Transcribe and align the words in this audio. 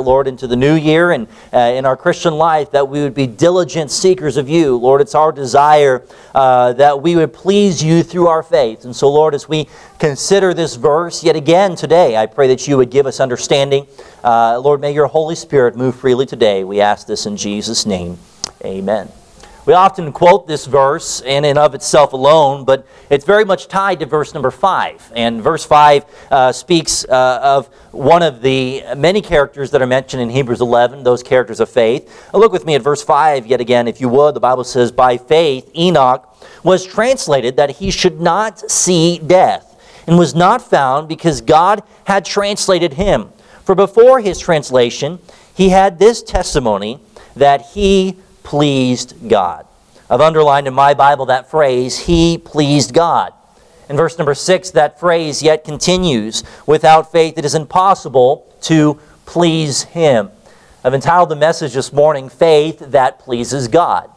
Lord, 0.00 0.26
into 0.26 0.46
the 0.46 0.56
new 0.56 0.74
year 0.74 1.10
and 1.12 1.26
uh, 1.52 1.58
in 1.58 1.86
our 1.86 1.96
Christian 1.96 2.34
life, 2.34 2.70
that 2.72 2.88
we 2.88 3.02
would 3.02 3.14
be 3.14 3.26
diligent 3.26 3.90
seekers 3.90 4.36
of 4.36 4.48
you. 4.48 4.76
Lord, 4.76 5.00
it's 5.00 5.14
our 5.14 5.32
desire 5.32 6.04
uh, 6.34 6.72
that 6.74 7.02
we 7.02 7.16
would 7.16 7.32
please 7.32 7.82
you 7.82 8.02
through 8.02 8.28
our 8.28 8.42
faith. 8.42 8.84
And 8.84 8.94
so, 8.94 9.10
Lord, 9.10 9.34
as 9.34 9.48
we 9.48 9.68
consider 9.98 10.54
this 10.54 10.76
verse 10.76 11.24
yet 11.24 11.36
again 11.36 11.76
today, 11.76 12.16
I 12.16 12.26
pray 12.26 12.48
that 12.48 12.66
you 12.68 12.76
would 12.76 12.90
give 12.90 13.06
us 13.06 13.20
understanding. 13.20 13.86
Uh, 14.22 14.58
Lord, 14.58 14.80
may 14.80 14.92
your 14.92 15.06
Holy 15.06 15.34
Spirit 15.34 15.76
move 15.76 15.96
freely 15.96 16.26
today. 16.26 16.64
We 16.64 16.80
ask 16.80 17.06
this 17.06 17.26
in 17.26 17.36
Jesus' 17.36 17.86
name. 17.86 18.18
Amen. 18.64 19.08
We 19.66 19.72
often 19.72 20.12
quote 20.12 20.46
this 20.46 20.66
verse 20.66 21.22
in 21.22 21.46
and 21.46 21.58
of 21.58 21.74
itself 21.74 22.12
alone, 22.12 22.66
but 22.66 22.86
it's 23.08 23.24
very 23.24 23.46
much 23.46 23.66
tied 23.66 24.00
to 24.00 24.06
verse 24.06 24.34
number 24.34 24.50
5. 24.50 25.12
And 25.16 25.40
verse 25.40 25.64
5 25.64 26.04
uh, 26.30 26.52
speaks 26.52 27.06
uh, 27.06 27.40
of 27.42 27.68
one 27.90 28.22
of 28.22 28.42
the 28.42 28.84
many 28.94 29.22
characters 29.22 29.70
that 29.70 29.80
are 29.80 29.86
mentioned 29.86 30.20
in 30.20 30.28
Hebrews 30.28 30.60
11, 30.60 31.02
those 31.02 31.22
characters 31.22 31.60
of 31.60 31.70
faith. 31.70 32.28
Uh, 32.34 32.38
look 32.38 32.52
with 32.52 32.66
me 32.66 32.74
at 32.74 32.82
verse 32.82 33.02
5 33.02 33.46
yet 33.46 33.62
again, 33.62 33.88
if 33.88 34.02
you 34.02 34.10
would. 34.10 34.34
The 34.34 34.40
Bible 34.40 34.64
says, 34.64 34.92
By 34.92 35.16
faith, 35.16 35.70
Enoch 35.74 36.28
was 36.62 36.84
translated 36.84 37.56
that 37.56 37.70
he 37.70 37.90
should 37.90 38.20
not 38.20 38.70
see 38.70 39.18
death, 39.18 40.02
and 40.06 40.18
was 40.18 40.34
not 40.34 40.60
found 40.60 41.08
because 41.08 41.40
God 41.40 41.82
had 42.06 42.26
translated 42.26 42.94
him. 42.94 43.30
For 43.64 43.74
before 43.74 44.20
his 44.20 44.38
translation, 44.38 45.20
he 45.54 45.70
had 45.70 45.98
this 45.98 46.22
testimony 46.22 47.00
that 47.34 47.62
he 47.72 48.18
pleased 48.44 49.28
God. 49.28 49.66
I've 50.08 50.20
underlined 50.20 50.68
in 50.68 50.74
my 50.74 50.94
Bible 50.94 51.26
that 51.26 51.50
phrase, 51.50 51.98
He 51.98 52.38
pleased 52.38 52.94
God. 52.94 53.32
In 53.88 53.96
verse 53.96 54.16
number 54.16 54.34
six, 54.34 54.70
that 54.70 55.00
phrase 55.00 55.42
yet 55.42 55.64
continues 55.64 56.44
without 56.66 57.10
faith, 57.10 57.36
it 57.36 57.44
is 57.44 57.56
impossible 57.56 58.54
to 58.62 59.00
please 59.26 59.82
Him. 59.82 60.30
I've 60.84 60.94
entitled 60.94 61.30
the 61.30 61.36
message 61.36 61.72
this 61.72 61.92
morning, 61.92 62.28
Faith 62.28 62.78
That 62.78 63.18
Pleases 63.18 63.68
God. 63.68 64.10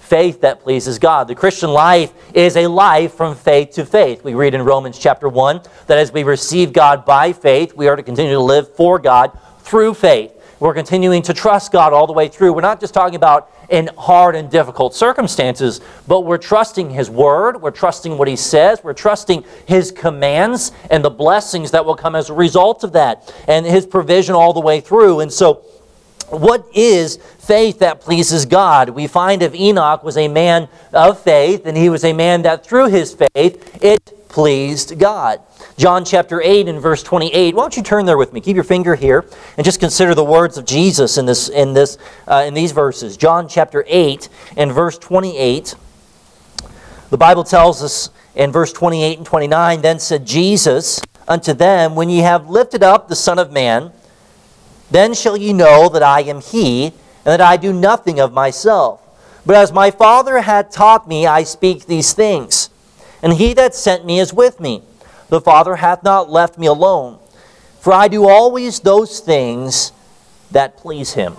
Faith 0.00 0.42
that 0.42 0.62
pleases 0.62 0.98
God. 0.98 1.28
The 1.28 1.34
Christian 1.34 1.70
life 1.70 2.12
is 2.34 2.56
a 2.56 2.66
life 2.66 3.14
from 3.14 3.34
faith 3.34 3.70
to 3.72 3.86
faith. 3.86 4.22
We 4.22 4.34
read 4.34 4.54
in 4.54 4.62
Romans 4.62 4.98
chapter 4.98 5.30
1 5.30 5.62
that 5.86 5.96
as 5.96 6.12
we 6.12 6.24
receive 6.24 6.74
God 6.74 7.06
by 7.06 7.32
faith, 7.32 7.74
we 7.74 7.88
are 7.88 7.96
to 7.96 8.02
continue 8.02 8.34
to 8.34 8.40
live 8.40 8.74
for 8.76 8.98
God 8.98 9.38
through 9.60 9.94
faith. 9.94 10.33
We're 10.64 10.72
continuing 10.72 11.20
to 11.24 11.34
trust 11.34 11.72
God 11.72 11.92
all 11.92 12.06
the 12.06 12.14
way 12.14 12.26
through. 12.26 12.54
We're 12.54 12.62
not 12.62 12.80
just 12.80 12.94
talking 12.94 13.16
about 13.16 13.50
in 13.68 13.90
hard 13.98 14.34
and 14.34 14.50
difficult 14.50 14.94
circumstances, 14.94 15.82
but 16.08 16.20
we're 16.20 16.38
trusting 16.38 16.88
His 16.88 17.10
Word, 17.10 17.60
we're 17.60 17.70
trusting 17.70 18.16
what 18.16 18.28
He 18.28 18.36
says, 18.36 18.82
we're 18.82 18.94
trusting 18.94 19.44
His 19.68 19.92
commands 19.92 20.72
and 20.90 21.04
the 21.04 21.10
blessings 21.10 21.70
that 21.72 21.84
will 21.84 21.94
come 21.94 22.14
as 22.14 22.30
a 22.30 22.32
result 22.32 22.82
of 22.82 22.92
that, 22.94 23.30
and 23.46 23.66
His 23.66 23.84
provision 23.84 24.34
all 24.34 24.54
the 24.54 24.60
way 24.60 24.80
through. 24.80 25.20
And 25.20 25.30
so, 25.30 25.56
what 26.30 26.66
is 26.72 27.18
faith 27.40 27.80
that 27.80 28.00
pleases 28.00 28.46
God? 28.46 28.88
We 28.88 29.06
find 29.06 29.42
if 29.42 29.54
Enoch 29.54 30.02
was 30.02 30.16
a 30.16 30.28
man 30.28 30.70
of 30.94 31.22
faith, 31.22 31.66
and 31.66 31.76
he 31.76 31.90
was 31.90 32.04
a 32.04 32.14
man 32.14 32.40
that 32.42 32.64
through 32.64 32.88
his 32.88 33.12
faith, 33.12 33.84
it 33.84 34.28
pleased 34.30 34.98
God. 34.98 35.42
John 35.76 36.04
chapter 36.04 36.40
8 36.40 36.68
and 36.68 36.80
verse 36.80 37.02
28. 37.02 37.54
Why 37.54 37.62
don't 37.62 37.76
you 37.76 37.82
turn 37.82 38.06
there 38.06 38.16
with 38.16 38.32
me? 38.32 38.40
Keep 38.40 38.54
your 38.54 38.64
finger 38.64 38.94
here 38.94 39.24
and 39.56 39.64
just 39.64 39.80
consider 39.80 40.14
the 40.14 40.24
words 40.24 40.56
of 40.56 40.64
Jesus 40.64 41.18
in, 41.18 41.26
this, 41.26 41.48
in, 41.48 41.72
this, 41.72 41.98
uh, 42.28 42.44
in 42.46 42.54
these 42.54 42.70
verses. 42.70 43.16
John 43.16 43.48
chapter 43.48 43.84
8 43.88 44.28
and 44.56 44.72
verse 44.72 44.98
28. 44.98 45.74
The 47.10 47.16
Bible 47.16 47.42
tells 47.42 47.82
us 47.82 48.10
in 48.36 48.52
verse 48.52 48.72
28 48.72 49.18
and 49.18 49.26
29 49.26 49.80
Then 49.82 49.98
said 49.98 50.24
Jesus 50.24 51.02
unto 51.26 51.52
them, 51.52 51.96
When 51.96 52.08
ye 52.08 52.18
have 52.18 52.48
lifted 52.48 52.84
up 52.84 53.08
the 53.08 53.16
Son 53.16 53.40
of 53.40 53.50
Man, 53.50 53.90
then 54.92 55.12
shall 55.12 55.36
ye 55.36 55.52
know 55.52 55.88
that 55.88 56.02
I 56.02 56.20
am 56.20 56.40
He, 56.40 56.86
and 56.86 56.94
that 57.24 57.40
I 57.40 57.56
do 57.56 57.72
nothing 57.72 58.20
of 58.20 58.32
myself. 58.32 59.00
But 59.44 59.56
as 59.56 59.72
my 59.72 59.90
Father 59.90 60.40
hath 60.40 60.70
taught 60.70 61.08
me, 61.08 61.26
I 61.26 61.42
speak 61.42 61.86
these 61.86 62.12
things. 62.12 62.70
And 63.22 63.32
he 63.32 63.54
that 63.54 63.74
sent 63.74 64.04
me 64.04 64.20
is 64.20 64.32
with 64.32 64.60
me. 64.60 64.82
The 65.34 65.40
Father 65.40 65.74
hath 65.74 66.04
not 66.04 66.30
left 66.30 66.58
me 66.58 66.68
alone, 66.68 67.18
for 67.80 67.92
I 67.92 68.06
do 68.06 68.28
always 68.28 68.78
those 68.78 69.18
things 69.18 69.90
that 70.52 70.76
please 70.76 71.14
him. 71.14 71.34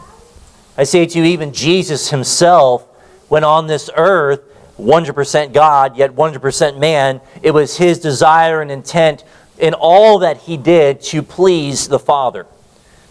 I 0.77 0.83
say 0.83 1.05
to 1.05 1.17
you, 1.17 1.23
even 1.23 1.53
Jesus 1.53 2.09
himself, 2.09 2.83
when 3.29 3.45
on 3.45 3.67
this 3.67 3.89
earth, 3.95 4.41
100% 4.77 5.53
God, 5.53 5.95
yet 5.95 6.11
100% 6.11 6.77
man, 6.77 7.21
it 7.41 7.51
was 7.51 7.77
his 7.77 7.99
desire 7.99 8.61
and 8.61 8.69
intent 8.69 9.23
in 9.59 9.73
all 9.73 10.19
that 10.19 10.39
he 10.39 10.57
did 10.57 10.99
to 11.03 11.23
please 11.23 11.87
the 11.87 11.97
Father. 11.97 12.45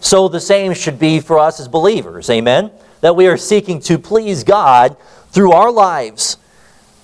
So 0.01 0.27
the 0.27 0.39
same 0.39 0.75
should 0.75 0.99
be 0.99 1.19
for 1.19 1.39
us 1.39 1.59
as 1.59 1.67
believers. 1.67 2.29
Amen? 2.29 2.69
That 3.01 3.15
we 3.15 3.25
are 3.25 3.37
seeking 3.37 3.79
to 3.79 3.97
please 3.97 4.43
God 4.43 4.97
through 5.31 5.51
our 5.51 5.71
lives. 5.71 6.37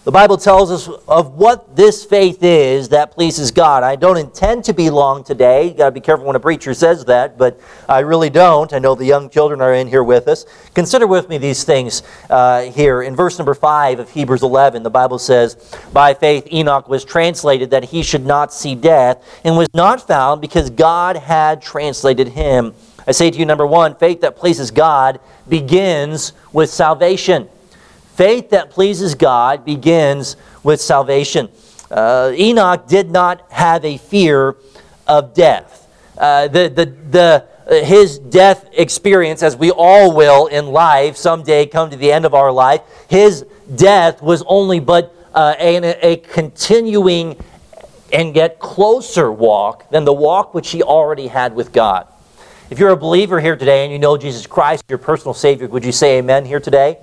The 0.03 0.11
Bible 0.11 0.37
tells 0.37 0.71
us 0.71 0.87
of 1.07 1.35
what 1.35 1.75
this 1.75 2.03
faith 2.03 2.39
is 2.41 2.89
that 2.89 3.11
pleases 3.11 3.51
God. 3.51 3.83
I 3.83 3.95
don't 3.95 4.17
intend 4.17 4.63
to 4.63 4.73
be 4.73 4.89
long 4.89 5.23
today. 5.23 5.67
You 5.67 5.73
got 5.75 5.85
to 5.85 5.91
be 5.91 5.99
careful 5.99 6.25
when 6.25 6.35
a 6.35 6.39
preacher 6.39 6.73
says 6.73 7.05
that, 7.05 7.37
but 7.37 7.59
I 7.87 7.99
really 7.99 8.31
don't. 8.31 8.73
I 8.73 8.79
know 8.79 8.95
the 8.95 9.05
young 9.05 9.29
children 9.29 9.61
are 9.61 9.75
in 9.75 9.85
here 9.85 10.03
with 10.03 10.27
us. 10.27 10.47
Consider 10.73 11.05
with 11.05 11.29
me 11.29 11.37
these 11.37 11.63
things 11.63 12.01
uh, 12.31 12.63
here. 12.63 13.03
In 13.03 13.15
verse 13.15 13.37
number 13.37 13.53
5 13.53 13.99
of 13.99 14.09
Hebrews 14.09 14.41
11, 14.41 14.81
the 14.81 14.89
Bible 14.89 15.19
says, 15.19 15.77
By 15.93 16.15
faith 16.15 16.51
Enoch 16.51 16.89
was 16.89 17.05
translated 17.05 17.69
that 17.69 17.83
he 17.83 18.01
should 18.01 18.25
not 18.25 18.51
see 18.51 18.73
death, 18.73 19.23
and 19.43 19.55
was 19.55 19.71
not 19.75 20.07
found 20.07 20.41
because 20.41 20.71
God 20.71 21.15
had 21.15 21.61
translated 21.61 22.29
him. 22.29 22.73
I 23.05 23.11
say 23.11 23.29
to 23.29 23.37
you, 23.37 23.45
number 23.45 23.67
one, 23.67 23.93
faith 23.93 24.21
that 24.21 24.35
pleases 24.35 24.71
God 24.71 25.19
begins 25.47 26.33
with 26.51 26.71
salvation. 26.71 27.49
Faith 28.21 28.51
that 28.51 28.69
pleases 28.69 29.15
God 29.15 29.65
begins 29.65 30.35
with 30.61 30.79
salvation. 30.79 31.49
Uh, 31.89 32.31
Enoch 32.35 32.87
did 32.87 33.09
not 33.09 33.51
have 33.51 33.83
a 33.83 33.97
fear 33.97 34.57
of 35.07 35.33
death. 35.33 35.89
Uh, 36.19 36.47
the, 36.47 36.69
the, 36.69 36.85
the, 37.65 37.83
his 37.83 38.19
death 38.19 38.69
experience, 38.73 39.41
as 39.41 39.55
we 39.55 39.71
all 39.71 40.15
will 40.15 40.45
in 40.45 40.67
life, 40.67 41.17
someday 41.17 41.65
come 41.65 41.89
to 41.89 41.95
the 41.95 42.11
end 42.11 42.25
of 42.25 42.35
our 42.35 42.51
life, 42.51 42.81
his 43.09 43.43
death 43.75 44.21
was 44.21 44.43
only 44.45 44.79
but 44.79 45.15
uh, 45.33 45.55
a, 45.57 45.77
a 46.05 46.17
continuing 46.17 47.43
and 48.13 48.35
get 48.35 48.59
closer 48.59 49.31
walk 49.31 49.89
than 49.89 50.05
the 50.05 50.13
walk 50.13 50.53
which 50.53 50.69
he 50.69 50.83
already 50.83 51.25
had 51.25 51.55
with 51.55 51.71
God. 51.71 52.05
If 52.69 52.77
you're 52.77 52.91
a 52.91 52.95
believer 52.95 53.39
here 53.39 53.55
today 53.55 53.83
and 53.83 53.91
you 53.91 53.97
know 53.97 54.15
Jesus 54.15 54.45
Christ, 54.45 54.83
your 54.89 54.99
personal 54.99 55.33
Savior, 55.33 55.67
would 55.69 55.83
you 55.83 55.91
say 55.91 56.19
amen 56.19 56.45
here 56.45 56.59
today? 56.59 56.99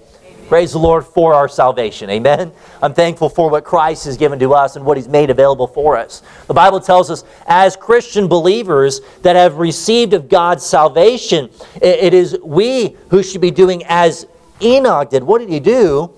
Praise 0.49 0.73
the 0.73 0.79
Lord 0.79 1.05
for 1.05 1.35
our 1.35 1.47
salvation. 1.47 2.09
Amen. 2.09 2.51
I'm 2.81 2.95
thankful 2.95 3.29
for 3.29 3.51
what 3.51 3.65
Christ 3.65 4.07
has 4.07 4.17
given 4.17 4.39
to 4.39 4.55
us 4.55 4.77
and 4.77 4.85
what 4.87 4.97
He's 4.97 5.07
made 5.07 5.29
available 5.29 5.67
for 5.67 5.95
us. 5.95 6.23
The 6.47 6.55
Bible 6.55 6.81
tells 6.81 7.11
us, 7.11 7.23
as 7.47 7.77
Christian 7.77 8.29
believers 8.29 9.03
that 9.21 9.37
have 9.37 9.59
received 9.59 10.15
of 10.15 10.31
God's 10.31 10.65
salvation, 10.65 11.51
it 11.83 12.15
is 12.15 12.39
we 12.43 12.97
who 13.11 13.23
should 13.23 13.43
be 13.43 13.51
doing 13.51 13.83
as 13.89 14.27
Enoch 14.63 15.11
did. 15.11 15.23
What 15.23 15.41
did 15.41 15.51
he 15.51 15.61
do? 15.61 16.11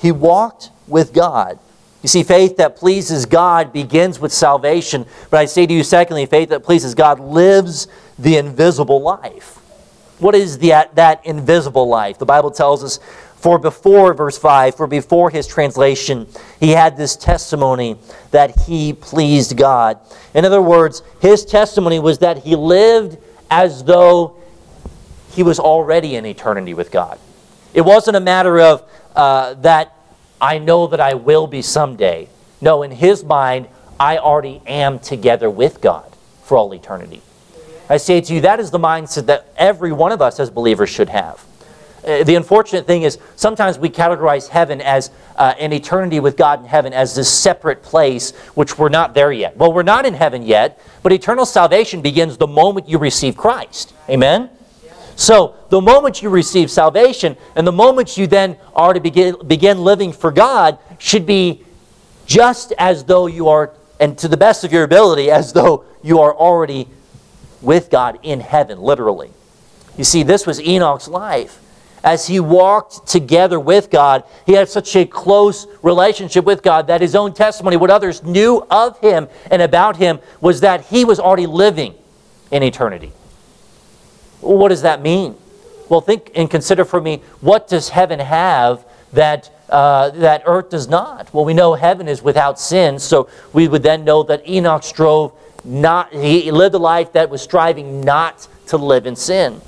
He 0.00 0.12
walked 0.12 0.70
with 0.86 1.12
God. 1.12 1.58
You 2.02 2.08
see, 2.08 2.22
faith 2.22 2.56
that 2.56 2.76
pleases 2.76 3.26
God 3.26 3.70
begins 3.70 4.18
with 4.18 4.32
salvation. 4.32 5.04
But 5.28 5.40
I 5.40 5.44
say 5.44 5.66
to 5.66 5.74
you, 5.74 5.82
secondly, 5.82 6.24
faith 6.24 6.48
that 6.48 6.62
pleases 6.62 6.94
God 6.94 7.20
lives 7.20 7.86
the 8.18 8.38
invisible 8.38 9.02
life. 9.02 9.56
What 10.20 10.34
is 10.34 10.58
the, 10.58 10.88
that 10.94 11.24
invisible 11.24 11.88
life? 11.88 12.18
The 12.18 12.26
Bible 12.26 12.50
tells 12.50 12.82
us 12.82 12.98
for 13.38 13.58
before, 13.58 14.14
verse 14.14 14.36
5, 14.36 14.74
for 14.74 14.86
before 14.88 15.30
his 15.30 15.46
translation, 15.46 16.26
he 16.58 16.70
had 16.70 16.96
this 16.96 17.14
testimony 17.14 17.96
that 18.32 18.62
he 18.62 18.92
pleased 18.92 19.56
God. 19.56 19.98
In 20.34 20.44
other 20.44 20.60
words, 20.60 21.02
his 21.20 21.44
testimony 21.44 22.00
was 22.00 22.18
that 22.18 22.38
he 22.38 22.56
lived 22.56 23.16
as 23.48 23.84
though 23.84 24.36
he 25.32 25.44
was 25.44 25.60
already 25.60 26.16
in 26.16 26.26
eternity 26.26 26.74
with 26.74 26.90
God. 26.90 27.18
It 27.74 27.82
wasn't 27.82 28.16
a 28.16 28.20
matter 28.20 28.58
of 28.58 28.82
uh, 29.14 29.54
that 29.54 29.94
I 30.40 30.58
know 30.58 30.88
that 30.88 31.00
I 31.00 31.14
will 31.14 31.46
be 31.46 31.62
someday. 31.62 32.28
No, 32.60 32.82
in 32.82 32.90
his 32.90 33.22
mind, 33.22 33.68
I 34.00 34.18
already 34.18 34.62
am 34.66 34.98
together 34.98 35.48
with 35.48 35.80
God 35.80 36.12
for 36.42 36.56
all 36.56 36.74
eternity. 36.74 37.22
I 37.88 37.98
say 37.98 38.20
to 38.20 38.34
you, 38.34 38.40
that 38.40 38.58
is 38.58 38.70
the 38.70 38.78
mindset 38.78 39.26
that 39.26 39.46
every 39.56 39.92
one 39.92 40.12
of 40.12 40.20
us 40.20 40.40
as 40.40 40.50
believers 40.50 40.90
should 40.90 41.08
have. 41.08 41.44
Uh, 42.04 42.22
the 42.24 42.36
unfortunate 42.36 42.86
thing 42.86 43.02
is 43.02 43.18
sometimes 43.36 43.78
we 43.78 43.88
categorize 43.88 44.48
heaven 44.48 44.80
as 44.80 45.10
uh, 45.36 45.54
an 45.58 45.72
eternity 45.72 46.20
with 46.20 46.36
God 46.36 46.60
in 46.60 46.66
heaven 46.66 46.92
as 46.92 47.14
this 47.14 47.28
separate 47.28 47.82
place, 47.82 48.30
which 48.54 48.78
we're 48.78 48.88
not 48.88 49.14
there 49.14 49.32
yet. 49.32 49.56
Well, 49.56 49.72
we're 49.72 49.82
not 49.82 50.06
in 50.06 50.14
heaven 50.14 50.42
yet, 50.42 50.80
but 51.02 51.12
eternal 51.12 51.44
salvation 51.44 52.00
begins 52.00 52.36
the 52.36 52.46
moment 52.46 52.88
you 52.88 52.98
receive 52.98 53.36
Christ. 53.36 53.94
Amen? 54.08 54.50
So, 55.16 55.56
the 55.68 55.80
moment 55.80 56.22
you 56.22 56.30
receive 56.30 56.70
salvation 56.70 57.36
and 57.56 57.66
the 57.66 57.72
moment 57.72 58.16
you 58.16 58.28
then 58.28 58.56
are 58.76 58.92
to 58.92 59.00
begin, 59.00 59.34
begin 59.48 59.82
living 59.82 60.12
for 60.12 60.30
God 60.30 60.78
should 60.98 61.26
be 61.26 61.64
just 62.24 62.72
as 62.78 63.02
though 63.04 63.26
you 63.26 63.48
are, 63.48 63.72
and 63.98 64.16
to 64.18 64.28
the 64.28 64.36
best 64.36 64.62
of 64.62 64.72
your 64.72 64.84
ability, 64.84 65.28
as 65.28 65.52
though 65.52 65.84
you 66.04 66.20
are 66.20 66.32
already 66.32 66.86
with 67.60 67.90
God 67.90 68.20
in 68.22 68.38
heaven, 68.38 68.80
literally. 68.80 69.32
You 69.96 70.04
see, 70.04 70.22
this 70.22 70.46
was 70.46 70.60
Enoch's 70.60 71.08
life. 71.08 71.58
As 72.08 72.26
he 72.26 72.40
walked 72.40 73.06
together 73.06 73.60
with 73.60 73.90
God, 73.90 74.24
he 74.46 74.54
had 74.54 74.70
such 74.70 74.96
a 74.96 75.04
close 75.04 75.66
relationship 75.82 76.46
with 76.46 76.62
God 76.62 76.86
that 76.86 77.02
his 77.02 77.14
own 77.14 77.34
testimony, 77.34 77.76
what 77.76 77.90
others 77.90 78.22
knew 78.22 78.66
of 78.70 78.98
him 79.00 79.28
and 79.50 79.60
about 79.60 79.98
him, 79.98 80.18
was 80.40 80.62
that 80.62 80.86
he 80.86 81.04
was 81.04 81.20
already 81.20 81.44
living 81.44 81.94
in 82.50 82.62
eternity. 82.62 83.12
What 84.40 84.68
does 84.68 84.80
that 84.80 85.02
mean? 85.02 85.36
Well, 85.90 86.00
think 86.00 86.30
and 86.34 86.50
consider 86.50 86.86
for 86.86 86.98
me 86.98 87.20
what 87.42 87.68
does 87.68 87.90
heaven 87.90 88.20
have 88.20 88.86
that, 89.12 89.50
uh, 89.68 90.08
that 90.08 90.44
earth 90.46 90.70
does 90.70 90.88
not? 90.88 91.34
Well, 91.34 91.44
we 91.44 91.52
know 91.52 91.74
heaven 91.74 92.08
is 92.08 92.22
without 92.22 92.58
sin, 92.58 92.98
so 92.98 93.28
we 93.52 93.68
would 93.68 93.82
then 93.82 94.04
know 94.04 94.22
that 94.22 94.48
Enoch 94.48 94.82
strove 94.82 95.34
not, 95.62 96.14
he 96.14 96.50
lived 96.52 96.74
a 96.74 96.78
life 96.78 97.12
that 97.12 97.28
was 97.28 97.42
striving 97.42 98.00
not 98.00 98.48
to 98.68 98.78
live 98.78 99.04
in 99.04 99.14
sin. 99.14 99.60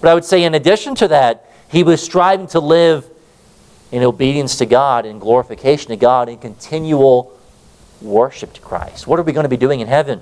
But 0.00 0.10
I 0.10 0.14
would 0.14 0.24
say, 0.24 0.44
in 0.44 0.54
addition 0.54 0.94
to 0.94 1.08
that, 1.08 1.48
he 1.72 1.82
was 1.82 2.02
striving 2.02 2.46
to 2.48 2.60
live 2.60 3.06
in 3.90 4.02
obedience 4.02 4.56
to 4.58 4.66
God, 4.66 5.06
in 5.06 5.18
glorification 5.18 5.88
to 5.88 5.96
God, 5.96 6.28
in 6.28 6.38
continual 6.38 7.36
worship 8.02 8.52
to 8.52 8.60
Christ. 8.60 9.06
What 9.06 9.18
are 9.18 9.22
we 9.22 9.32
going 9.32 9.44
to 9.44 9.50
be 9.50 9.56
doing 9.56 9.80
in 9.80 9.88
heaven? 9.88 10.20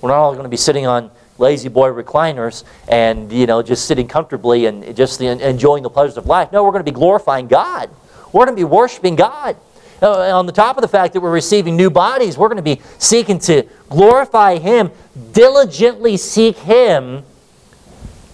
We're 0.00 0.10
not 0.10 0.18
all 0.18 0.32
going 0.32 0.44
to 0.44 0.50
be 0.50 0.56
sitting 0.56 0.86
on 0.86 1.10
La-Z-Boy 1.38 1.90
recliners 1.90 2.64
and 2.88 3.32
you 3.32 3.46
know 3.46 3.62
just 3.62 3.86
sitting 3.86 4.06
comfortably 4.06 4.66
and 4.66 4.94
just 4.94 5.20
enjoying 5.20 5.82
the 5.82 5.90
pleasures 5.90 6.18
of 6.18 6.26
life. 6.26 6.52
No, 6.52 6.62
we're 6.62 6.72
going 6.72 6.84
to 6.84 6.90
be 6.90 6.94
glorifying 6.94 7.48
God. 7.48 7.88
We're 8.32 8.44
going 8.44 8.56
to 8.56 8.60
be 8.60 8.64
worshiping 8.64 9.16
God. 9.16 9.56
Uh, 10.02 10.36
on 10.36 10.46
the 10.46 10.52
top 10.52 10.76
of 10.76 10.82
the 10.82 10.88
fact 10.88 11.14
that 11.14 11.20
we're 11.20 11.30
receiving 11.30 11.76
new 11.76 11.88
bodies, 11.88 12.36
we're 12.36 12.48
going 12.48 12.56
to 12.56 12.62
be 12.62 12.82
seeking 12.98 13.38
to 13.38 13.62
glorify 13.88 14.58
Him, 14.58 14.90
diligently 15.32 16.16
seek 16.16 16.56
Him 16.58 17.22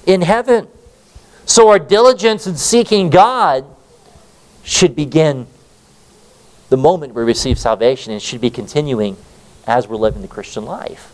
in 0.07 0.23
heaven. 0.23 0.67
So 1.49 1.71
our 1.71 1.79
diligence 1.79 2.47
in 2.47 2.59
seeking 2.59 3.09
God 3.09 3.65
should 4.65 4.95
begin 4.95 5.47
the 6.69 6.77
moment 6.77 7.15
we 7.15 7.23
receive 7.23 7.59
salvation 7.59 8.13
and 8.13 8.21
should 8.21 8.43
be 8.43 8.51
continuing 8.51 9.17
as 9.67 9.89
we're 9.89 9.97
living 9.97 10.21
the 10.21 10.29
Christian 10.29 10.67
life. 10.67 11.11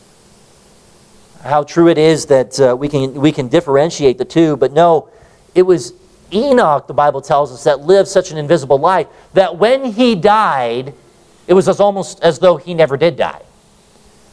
How 1.45 1.63
true 1.63 1.87
it 1.87 1.99
is 1.99 2.27
that 2.27 2.59
uh, 2.59 2.77
we, 2.77 2.89
can, 2.89 3.15
we 3.15 3.31
can 3.31 3.47
differentiate 3.47 4.19
the 4.19 4.25
two, 4.25 4.57
but 4.57 4.73
no, 4.73 5.09
it 5.55 5.63
was 5.63 5.93
Enoch, 6.33 6.89
the 6.89 6.95
Bible 6.95 7.21
tells 7.21 7.53
us, 7.53 7.63
that 7.63 7.83
lived 7.83 8.09
such 8.09 8.33
an 8.33 8.37
invisible 8.37 8.79
life 8.79 9.07
that 9.35 9.57
when 9.57 9.85
he 9.93 10.17
died, 10.17 10.95
it 11.47 11.55
was 11.55 11.69
as 11.69 11.79
almost 11.79 12.21
as 12.25 12.41
though 12.41 12.57
he 12.57 12.75
never 12.75 12.97
did 12.97 13.15
die. 13.15 13.43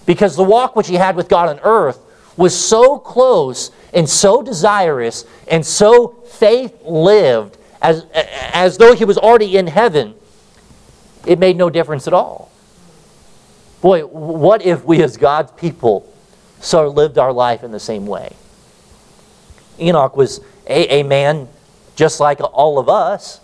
Because 0.07 0.35
the 0.35 0.43
walk 0.43 0.75
which 0.75 0.87
he 0.87 0.95
had 0.95 1.15
with 1.15 1.29
God 1.29 1.47
on 1.47 1.59
earth 1.61 1.99
was 2.37 2.57
so 2.57 2.97
close 2.97 3.71
and 3.93 4.09
so 4.09 4.41
desirous 4.41 5.25
and 5.47 5.65
so 5.65 6.09
faith 6.25 6.75
lived 6.83 7.57
as, 7.81 8.05
as 8.13 8.77
though 8.77 8.93
he 8.93 9.05
was 9.05 9.17
already 9.17 9.57
in 9.57 9.67
heaven, 9.67 10.13
it 11.25 11.39
made 11.39 11.57
no 11.57 11.69
difference 11.69 12.07
at 12.07 12.13
all. 12.13 12.51
Boy, 13.81 14.05
what 14.05 14.63
if 14.63 14.85
we 14.85 15.01
as 15.01 15.17
God's 15.17 15.51
people 15.53 16.07
so 16.59 16.87
lived 16.87 17.17
our 17.17 17.33
life 17.33 17.63
in 17.63 17.71
the 17.71 17.79
same 17.79 18.05
way? 18.05 18.35
Enoch 19.79 20.15
was 20.15 20.41
a, 20.67 21.01
a 21.01 21.03
man 21.03 21.47
just 21.95 22.19
like 22.19 22.39
all 22.39 22.77
of 22.77 22.87
us. 22.87 23.39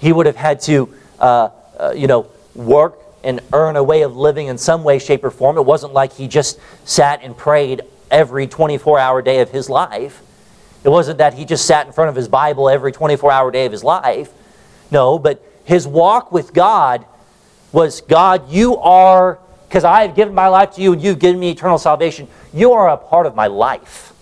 He 0.00 0.12
would 0.12 0.26
have 0.26 0.36
had 0.36 0.60
to, 0.62 0.92
uh, 1.20 1.50
uh, 1.78 1.92
you 1.96 2.08
know, 2.08 2.26
work 2.56 2.98
and 3.22 3.40
earn 3.52 3.76
a 3.76 3.82
way 3.82 4.02
of 4.02 4.16
living 4.16 4.48
in 4.48 4.58
some 4.58 4.82
way, 4.82 4.98
shape, 4.98 5.22
or 5.22 5.30
form. 5.30 5.56
It 5.58 5.64
wasn't 5.64 5.92
like 5.92 6.14
he 6.14 6.26
just 6.26 6.58
sat 6.84 7.22
and 7.22 7.36
prayed 7.36 7.82
every 8.10 8.46
24 8.46 8.98
hour 8.98 9.22
day 9.22 9.40
of 9.40 9.50
his 9.50 9.68
life. 9.68 10.22
It 10.82 10.88
wasn't 10.88 11.18
that 11.18 11.34
he 11.34 11.44
just 11.44 11.66
sat 11.66 11.86
in 11.86 11.92
front 11.92 12.08
of 12.08 12.16
his 12.16 12.28
Bible 12.28 12.68
every 12.68 12.92
24 12.92 13.30
hour 13.30 13.50
day 13.50 13.66
of 13.66 13.72
his 13.72 13.84
life. 13.84 14.32
No, 14.90 15.18
but 15.18 15.44
his 15.64 15.86
walk 15.86 16.32
with 16.32 16.52
God 16.52 17.04
was 17.72 18.00
God, 18.00 18.50
you 18.50 18.76
are, 18.78 19.38
because 19.68 19.84
I 19.84 20.02
have 20.02 20.16
given 20.16 20.34
my 20.34 20.48
life 20.48 20.72
to 20.72 20.82
you 20.82 20.92
and 20.92 21.02
you've 21.02 21.18
given 21.18 21.38
me 21.38 21.50
eternal 21.50 21.78
salvation, 21.78 22.26
you 22.52 22.72
are 22.72 22.88
a 22.88 22.96
part 22.96 23.26
of 23.26 23.34
my 23.34 23.46
life. 23.46 24.12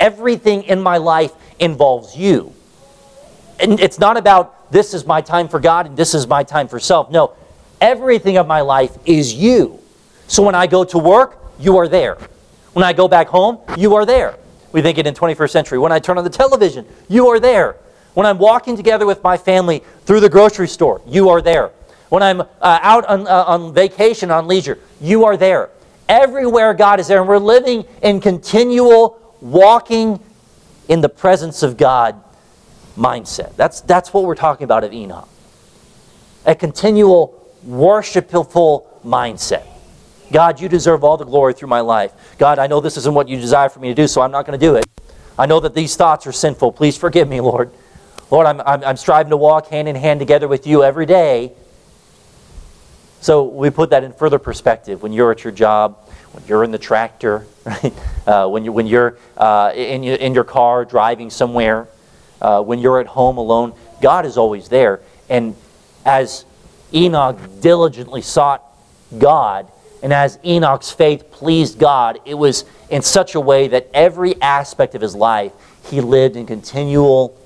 Everything 0.00 0.62
in 0.62 0.80
my 0.80 0.96
life 0.96 1.32
involves 1.58 2.16
you. 2.16 2.54
And 3.58 3.80
it's 3.80 3.98
not 3.98 4.16
about 4.16 4.70
this 4.70 4.94
is 4.94 5.06
my 5.06 5.20
time 5.20 5.48
for 5.48 5.60
God 5.60 5.86
and 5.86 5.96
this 5.96 6.14
is 6.14 6.26
my 6.26 6.42
time 6.42 6.68
for 6.68 6.78
self. 6.78 7.10
No, 7.10 7.34
everything 7.80 8.36
of 8.36 8.46
my 8.46 8.60
life 8.60 8.96
is 9.04 9.34
you. 9.34 9.80
So 10.28 10.42
when 10.42 10.54
I 10.54 10.66
go 10.66 10.84
to 10.84 10.98
work, 10.98 11.38
you 11.58 11.76
are 11.76 11.88
there. 11.88 12.18
When 12.76 12.84
I 12.84 12.92
go 12.92 13.08
back 13.08 13.28
home, 13.28 13.58
you 13.78 13.94
are 13.94 14.04
there. 14.04 14.36
We 14.70 14.82
think 14.82 14.98
it 14.98 15.06
in 15.06 15.14
21st 15.14 15.48
century. 15.48 15.78
When 15.78 15.92
I 15.92 15.98
turn 15.98 16.18
on 16.18 16.24
the 16.24 16.28
television, 16.28 16.84
you 17.08 17.28
are 17.28 17.40
there. 17.40 17.76
When 18.12 18.26
I'm 18.26 18.36
walking 18.36 18.76
together 18.76 19.06
with 19.06 19.22
my 19.24 19.38
family 19.38 19.82
through 20.04 20.20
the 20.20 20.28
grocery 20.28 20.68
store, 20.68 21.00
you 21.06 21.30
are 21.30 21.40
there. 21.40 21.70
When 22.10 22.22
I'm 22.22 22.42
uh, 22.42 22.44
out 22.60 23.06
on, 23.06 23.26
uh, 23.26 23.44
on 23.44 23.72
vacation, 23.72 24.30
on 24.30 24.46
leisure, 24.46 24.78
you 25.00 25.24
are 25.24 25.38
there. 25.38 25.70
Everywhere 26.06 26.74
God 26.74 27.00
is 27.00 27.08
there. 27.08 27.20
And 27.20 27.26
we're 27.26 27.38
living 27.38 27.86
in 28.02 28.20
continual 28.20 29.34
walking 29.40 30.20
in 30.86 31.00
the 31.00 31.08
presence 31.08 31.62
of 31.62 31.78
God 31.78 32.22
mindset. 32.94 33.56
That's, 33.56 33.80
that's 33.80 34.12
what 34.12 34.24
we're 34.24 34.34
talking 34.34 34.64
about 34.64 34.84
of 34.84 34.92
Enoch. 34.92 35.30
A 36.44 36.54
continual 36.54 37.42
worshipful 37.62 39.00
mindset. 39.02 39.64
God, 40.32 40.60
you 40.60 40.68
deserve 40.68 41.04
all 41.04 41.16
the 41.16 41.24
glory 41.24 41.54
through 41.54 41.68
my 41.68 41.80
life. 41.80 42.12
God, 42.38 42.58
I 42.58 42.66
know 42.66 42.80
this 42.80 42.96
isn't 42.96 43.14
what 43.14 43.28
you 43.28 43.36
desire 43.36 43.68
for 43.68 43.80
me 43.80 43.88
to 43.88 43.94
do, 43.94 44.06
so 44.06 44.20
I'm 44.20 44.30
not 44.30 44.46
going 44.46 44.58
to 44.58 44.66
do 44.66 44.76
it. 44.76 44.86
I 45.38 45.46
know 45.46 45.60
that 45.60 45.74
these 45.74 45.96
thoughts 45.96 46.26
are 46.26 46.32
sinful. 46.32 46.72
Please 46.72 46.96
forgive 46.96 47.28
me, 47.28 47.40
Lord. 47.40 47.70
Lord, 48.30 48.46
I'm, 48.46 48.60
I'm, 48.62 48.82
I'm 48.82 48.96
striving 48.96 49.30
to 49.30 49.36
walk 49.36 49.68
hand 49.68 49.88
in 49.88 49.94
hand 49.94 50.20
together 50.20 50.48
with 50.48 50.66
you 50.66 50.82
every 50.82 51.06
day. 51.06 51.52
So 53.20 53.44
we 53.44 53.70
put 53.70 53.90
that 53.90 54.04
in 54.04 54.12
further 54.12 54.38
perspective 54.38 55.02
when 55.02 55.12
you're 55.12 55.30
at 55.30 55.44
your 55.44 55.52
job, 55.52 55.96
when 56.32 56.44
you're 56.46 56.64
in 56.64 56.70
the 56.70 56.78
tractor, 56.78 57.46
right? 57.64 57.94
Uh, 58.26 58.48
when, 58.48 58.64
you, 58.64 58.72
when 58.72 58.86
you're 58.86 59.18
uh, 59.36 59.72
in, 59.74 60.04
in 60.04 60.34
your 60.34 60.44
car 60.44 60.84
driving 60.84 61.30
somewhere, 61.30 61.88
uh, 62.40 62.62
when 62.62 62.78
you're 62.78 63.00
at 63.00 63.06
home 63.06 63.38
alone. 63.38 63.72
God 64.00 64.26
is 64.26 64.36
always 64.36 64.68
there. 64.68 65.00
And 65.28 65.56
as 66.04 66.44
Enoch 66.92 67.38
diligently 67.60 68.22
sought 68.22 68.62
God, 69.16 69.70
and 70.06 70.12
as 70.12 70.38
Enoch's 70.44 70.92
faith 70.92 71.32
pleased 71.32 71.80
God, 71.80 72.20
it 72.24 72.34
was 72.34 72.64
in 72.90 73.02
such 73.02 73.34
a 73.34 73.40
way 73.40 73.66
that 73.66 73.90
every 73.92 74.40
aspect 74.40 74.94
of 74.94 75.00
his 75.00 75.16
life 75.16 75.50
he 75.90 76.00
lived 76.00 76.36
in 76.36 76.46
continual 76.46 77.36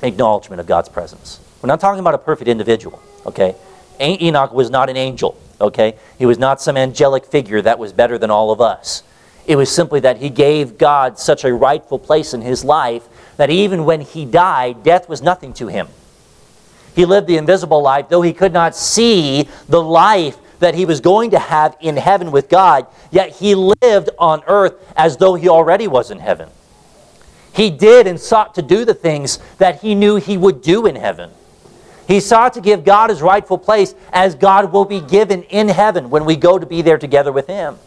acknowledgement 0.00 0.58
of 0.58 0.64
God's 0.66 0.88
presence. 0.88 1.38
We're 1.60 1.66
not 1.66 1.80
talking 1.80 2.00
about 2.00 2.14
a 2.14 2.18
perfect 2.18 2.48
individual, 2.48 3.02
okay? 3.26 3.54
Enoch 4.00 4.54
was 4.54 4.70
not 4.70 4.88
an 4.88 4.96
angel, 4.96 5.38
okay? 5.60 5.96
He 6.18 6.24
was 6.24 6.38
not 6.38 6.62
some 6.62 6.78
angelic 6.78 7.26
figure 7.26 7.60
that 7.60 7.78
was 7.78 7.92
better 7.92 8.16
than 8.16 8.30
all 8.30 8.50
of 8.50 8.62
us. 8.62 9.02
It 9.44 9.56
was 9.56 9.70
simply 9.70 10.00
that 10.00 10.16
he 10.16 10.30
gave 10.30 10.78
God 10.78 11.18
such 11.18 11.44
a 11.44 11.52
rightful 11.52 11.98
place 11.98 12.32
in 12.32 12.40
his 12.40 12.64
life 12.64 13.06
that 13.36 13.50
even 13.50 13.84
when 13.84 14.00
he 14.00 14.24
died, 14.24 14.82
death 14.82 15.10
was 15.10 15.20
nothing 15.20 15.52
to 15.52 15.66
him. 15.66 15.88
He 16.96 17.04
lived 17.04 17.26
the 17.26 17.36
invisible 17.36 17.82
life, 17.82 18.08
though 18.08 18.22
he 18.22 18.32
could 18.32 18.54
not 18.54 18.74
see 18.74 19.46
the 19.68 19.82
life 19.82 20.38
that 20.62 20.74
he 20.74 20.84
was 20.84 21.00
going 21.00 21.30
to 21.32 21.38
have 21.38 21.76
in 21.80 21.96
heaven 21.96 22.30
with 22.30 22.48
God, 22.48 22.86
yet 23.10 23.30
he 23.30 23.54
lived 23.54 24.10
on 24.18 24.42
earth 24.46 24.74
as 24.96 25.16
though 25.16 25.34
he 25.34 25.48
already 25.48 25.86
was 25.86 26.10
in 26.10 26.18
heaven. 26.18 26.48
He 27.52 27.68
did 27.68 28.06
and 28.06 28.18
sought 28.18 28.54
to 28.54 28.62
do 28.62 28.84
the 28.84 28.94
things 28.94 29.38
that 29.58 29.82
he 29.82 29.94
knew 29.94 30.16
he 30.16 30.38
would 30.38 30.62
do 30.62 30.86
in 30.86 30.96
heaven. 30.96 31.30
He 32.08 32.20
sought 32.20 32.54
to 32.54 32.60
give 32.60 32.84
God 32.84 33.10
his 33.10 33.22
rightful 33.22 33.58
place 33.58 33.94
as 34.12 34.34
God 34.34 34.72
will 34.72 34.84
be 34.84 35.00
given 35.00 35.42
in 35.44 35.68
heaven 35.68 36.10
when 36.10 36.24
we 36.24 36.36
go 36.36 36.58
to 36.58 36.66
be 36.66 36.82
there 36.82 36.98
together 36.98 37.32
with 37.32 37.46
him. 37.46 37.78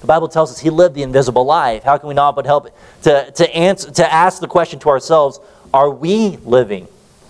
The 0.00 0.06
Bible 0.06 0.28
tells 0.28 0.50
us 0.50 0.58
he 0.58 0.70
lived 0.70 0.94
the 0.94 1.02
invisible 1.02 1.44
life. 1.44 1.84
How 1.84 1.96
can 1.96 2.08
we 2.08 2.14
not 2.14 2.34
but 2.34 2.44
help 2.44 2.68
to, 3.02 3.30
to, 3.30 3.54
answer, 3.54 3.90
to 3.92 4.12
ask 4.12 4.40
the 4.40 4.48
question 4.48 4.78
to 4.80 4.88
ourselves 4.88 5.40
are 5.72 5.90
we 5.90 6.36
living 6.38 6.88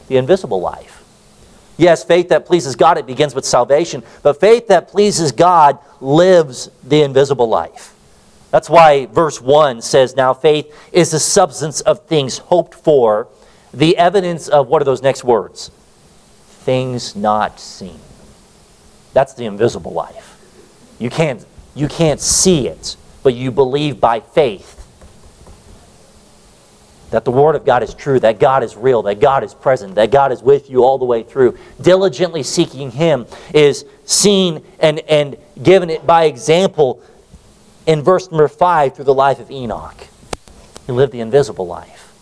the 0.09 0.17
invisible 0.17 0.61
life? 0.61 1.02
Yes, 1.83 2.05
faith 2.05 2.29
that 2.29 2.47
pleases 2.47 2.77
God, 2.77 2.97
it 2.97 3.07
begins 3.07 3.35
with 3.35 3.45
salvation. 3.45 4.05
But 4.23 4.39
faith 4.39 4.69
that 4.69 4.87
pleases 4.87 5.33
God 5.33 5.81
lives 6.01 6.71
the 6.85 7.03
invisible 7.03 7.49
life. 7.49 7.93
That's 8.53 8.71
why 8.71 9.07
verse 9.07 9.41
1 9.41 9.83
says, 9.83 10.15
Now 10.15 10.33
faith 10.33 10.73
is 10.93 11.11
the 11.11 11.19
substance 11.19 11.81
of 11.81 12.07
things 12.07 12.39
hoped 12.39 12.77
for, 12.77 13.27
the 13.75 13.97
evidence 13.97 14.47
of 14.47 14.69
what 14.69 14.81
are 14.81 14.85
those 14.85 15.03
next 15.03 15.25
words? 15.25 15.73
Things 16.47 17.17
not 17.17 17.59
seen. 17.59 17.99
That's 19.13 19.35
the 19.35 19.47
invisible 19.47 19.93
life. 19.93 20.39
You 21.01 21.11
can't, 21.11 21.45
you 21.75 21.89
can't 21.89 22.21
see 22.21 22.69
it, 22.69 22.95
but 23.25 23.35
you 23.35 23.51
believe 23.51 24.01
by 24.01 24.21
faith 24.21 24.82
that 27.13 27.27
the 27.27 27.31
Word 27.31 27.55
of 27.55 27.65
God 27.67 27.83
is 27.83 27.93
true, 27.93 28.19
that 28.21 28.41
God 28.41 28.65
is 28.65 28.75
real, 28.75 29.03
that 29.03 29.21
God 29.21 29.45
is 29.45 29.53
present, 29.53 29.95
that 29.97 30.11
God 30.11 30.33
is 30.33 30.43
with 30.43 30.71
you 30.71 30.83
all 30.83 30.97
the 30.97 31.05
way 31.05 31.23
through. 31.23 31.59
Diligently 31.81 32.43
seeking 32.43 32.91
Him 32.91 33.27
is 33.55 33.85
seen 34.07 34.65
and, 34.81 34.99
and 35.01 35.37
given 35.63 35.91
it 35.91 36.07
by 36.07 36.25
example 36.25 37.03
in 37.87 38.03
verse 38.03 38.31
number 38.31 38.49
5 38.49 38.97
through 38.97 39.05
the 39.05 39.15
life 39.15 39.41
of 39.41 39.51
Enoch. 39.51 40.07
He 40.87 40.93
lived 40.93 41.13
the 41.13 41.21
invisible 41.21 41.67
life. 41.67 42.13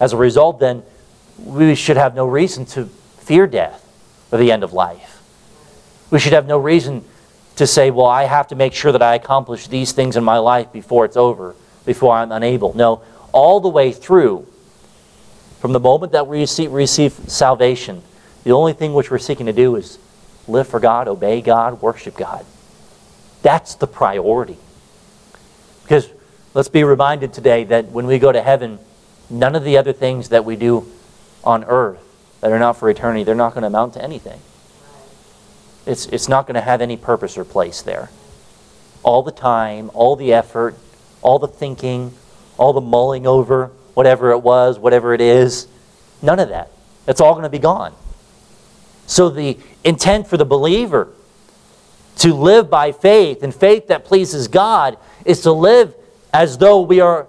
As 0.00 0.12
a 0.12 0.16
result, 0.16 0.58
then, 0.58 0.82
we 1.38 1.76
should 1.76 1.96
have 1.96 2.16
no 2.16 2.26
reason 2.26 2.66
to 2.66 2.86
fear 3.18 3.46
death 3.46 3.84
or 4.32 4.38
the 4.38 4.50
end 4.50 4.64
of 4.64 4.72
life. 4.72 5.22
We 6.10 6.18
should 6.18 6.32
have 6.32 6.48
no 6.48 6.58
reason 6.58 7.04
to 7.56 7.66
say, 7.66 7.92
well, 7.92 8.06
I 8.06 8.24
have 8.24 8.48
to 8.48 8.56
make 8.56 8.72
sure 8.72 8.90
that 8.90 9.02
I 9.02 9.14
accomplish 9.14 9.68
these 9.68 9.92
things 9.92 10.16
in 10.16 10.24
my 10.24 10.38
life 10.38 10.72
before 10.72 11.04
it's 11.04 11.16
over, 11.16 11.54
before 11.86 12.16
I'm 12.16 12.32
unable. 12.32 12.74
No, 12.74 13.02
all 13.32 13.60
the 13.60 13.68
way 13.68 13.92
through, 13.92 14.46
from 15.60 15.72
the 15.72 15.80
moment 15.80 16.12
that 16.12 16.26
we 16.26 16.40
receive, 16.40 16.72
receive 16.72 17.12
salvation, 17.12 18.02
the 18.44 18.52
only 18.52 18.72
thing 18.72 18.94
which 18.94 19.10
we're 19.10 19.18
seeking 19.18 19.46
to 19.46 19.52
do 19.52 19.76
is 19.76 19.98
live 20.46 20.68
for 20.68 20.80
God, 20.80 21.08
obey 21.08 21.40
God, 21.40 21.82
worship 21.82 22.16
God. 22.16 22.44
That's 23.42 23.74
the 23.74 23.86
priority. 23.86 24.56
Because 25.82 26.08
let's 26.54 26.68
be 26.68 26.84
reminded 26.84 27.32
today 27.32 27.64
that 27.64 27.86
when 27.86 28.06
we 28.06 28.18
go 28.18 28.32
to 28.32 28.42
heaven, 28.42 28.78
none 29.30 29.54
of 29.54 29.64
the 29.64 29.76
other 29.76 29.92
things 29.92 30.30
that 30.30 30.44
we 30.44 30.56
do 30.56 30.86
on 31.44 31.64
earth 31.64 32.02
that 32.40 32.52
are 32.52 32.58
not 32.58 32.76
for 32.76 32.88
eternity, 32.88 33.24
they're 33.24 33.34
not 33.34 33.54
going 33.54 33.62
to 33.62 33.68
amount 33.68 33.94
to 33.94 34.02
anything. 34.02 34.40
It's, 35.86 36.06
it's 36.06 36.28
not 36.28 36.46
going 36.46 36.54
to 36.54 36.60
have 36.60 36.80
any 36.80 36.96
purpose 36.96 37.38
or 37.38 37.44
place 37.44 37.82
there. 37.82 38.10
All 39.02 39.22
the 39.22 39.32
time, 39.32 39.90
all 39.94 40.16
the 40.16 40.32
effort, 40.32 40.76
all 41.22 41.38
the 41.38 41.48
thinking, 41.48 42.12
all 42.58 42.72
the 42.72 42.80
mulling 42.80 43.26
over, 43.26 43.70
whatever 43.94 44.32
it 44.32 44.38
was, 44.38 44.78
whatever 44.78 45.14
it 45.14 45.20
is, 45.20 45.66
none 46.20 46.38
of 46.38 46.50
that. 46.50 46.70
It's 47.06 47.20
all 47.20 47.32
going 47.32 47.44
to 47.44 47.48
be 47.48 47.58
gone. 47.58 47.94
So 49.06 49.30
the 49.30 49.58
intent 49.84 50.26
for 50.26 50.36
the 50.36 50.44
believer 50.44 51.08
to 52.18 52.34
live 52.34 52.68
by 52.68 52.92
faith 52.92 53.42
and 53.42 53.54
faith 53.54 53.86
that 53.88 54.04
pleases 54.04 54.48
God 54.48 54.98
is 55.24 55.40
to 55.42 55.52
live 55.52 55.94
as 56.32 56.58
though 56.58 56.80
we 56.82 57.00
are 57.00 57.26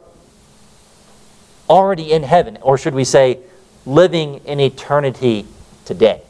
already 1.70 2.12
in 2.12 2.24
heaven, 2.24 2.58
or 2.62 2.78
should 2.78 2.96
we 2.96 3.04
say, 3.04 3.40
living 3.86 4.42
in 4.46 4.60
eternity 4.60 5.46
today. 5.86 6.22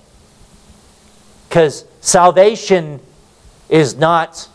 Because 1.47 1.85
salvation 2.01 2.99
is 3.69 3.95
not 3.95 4.47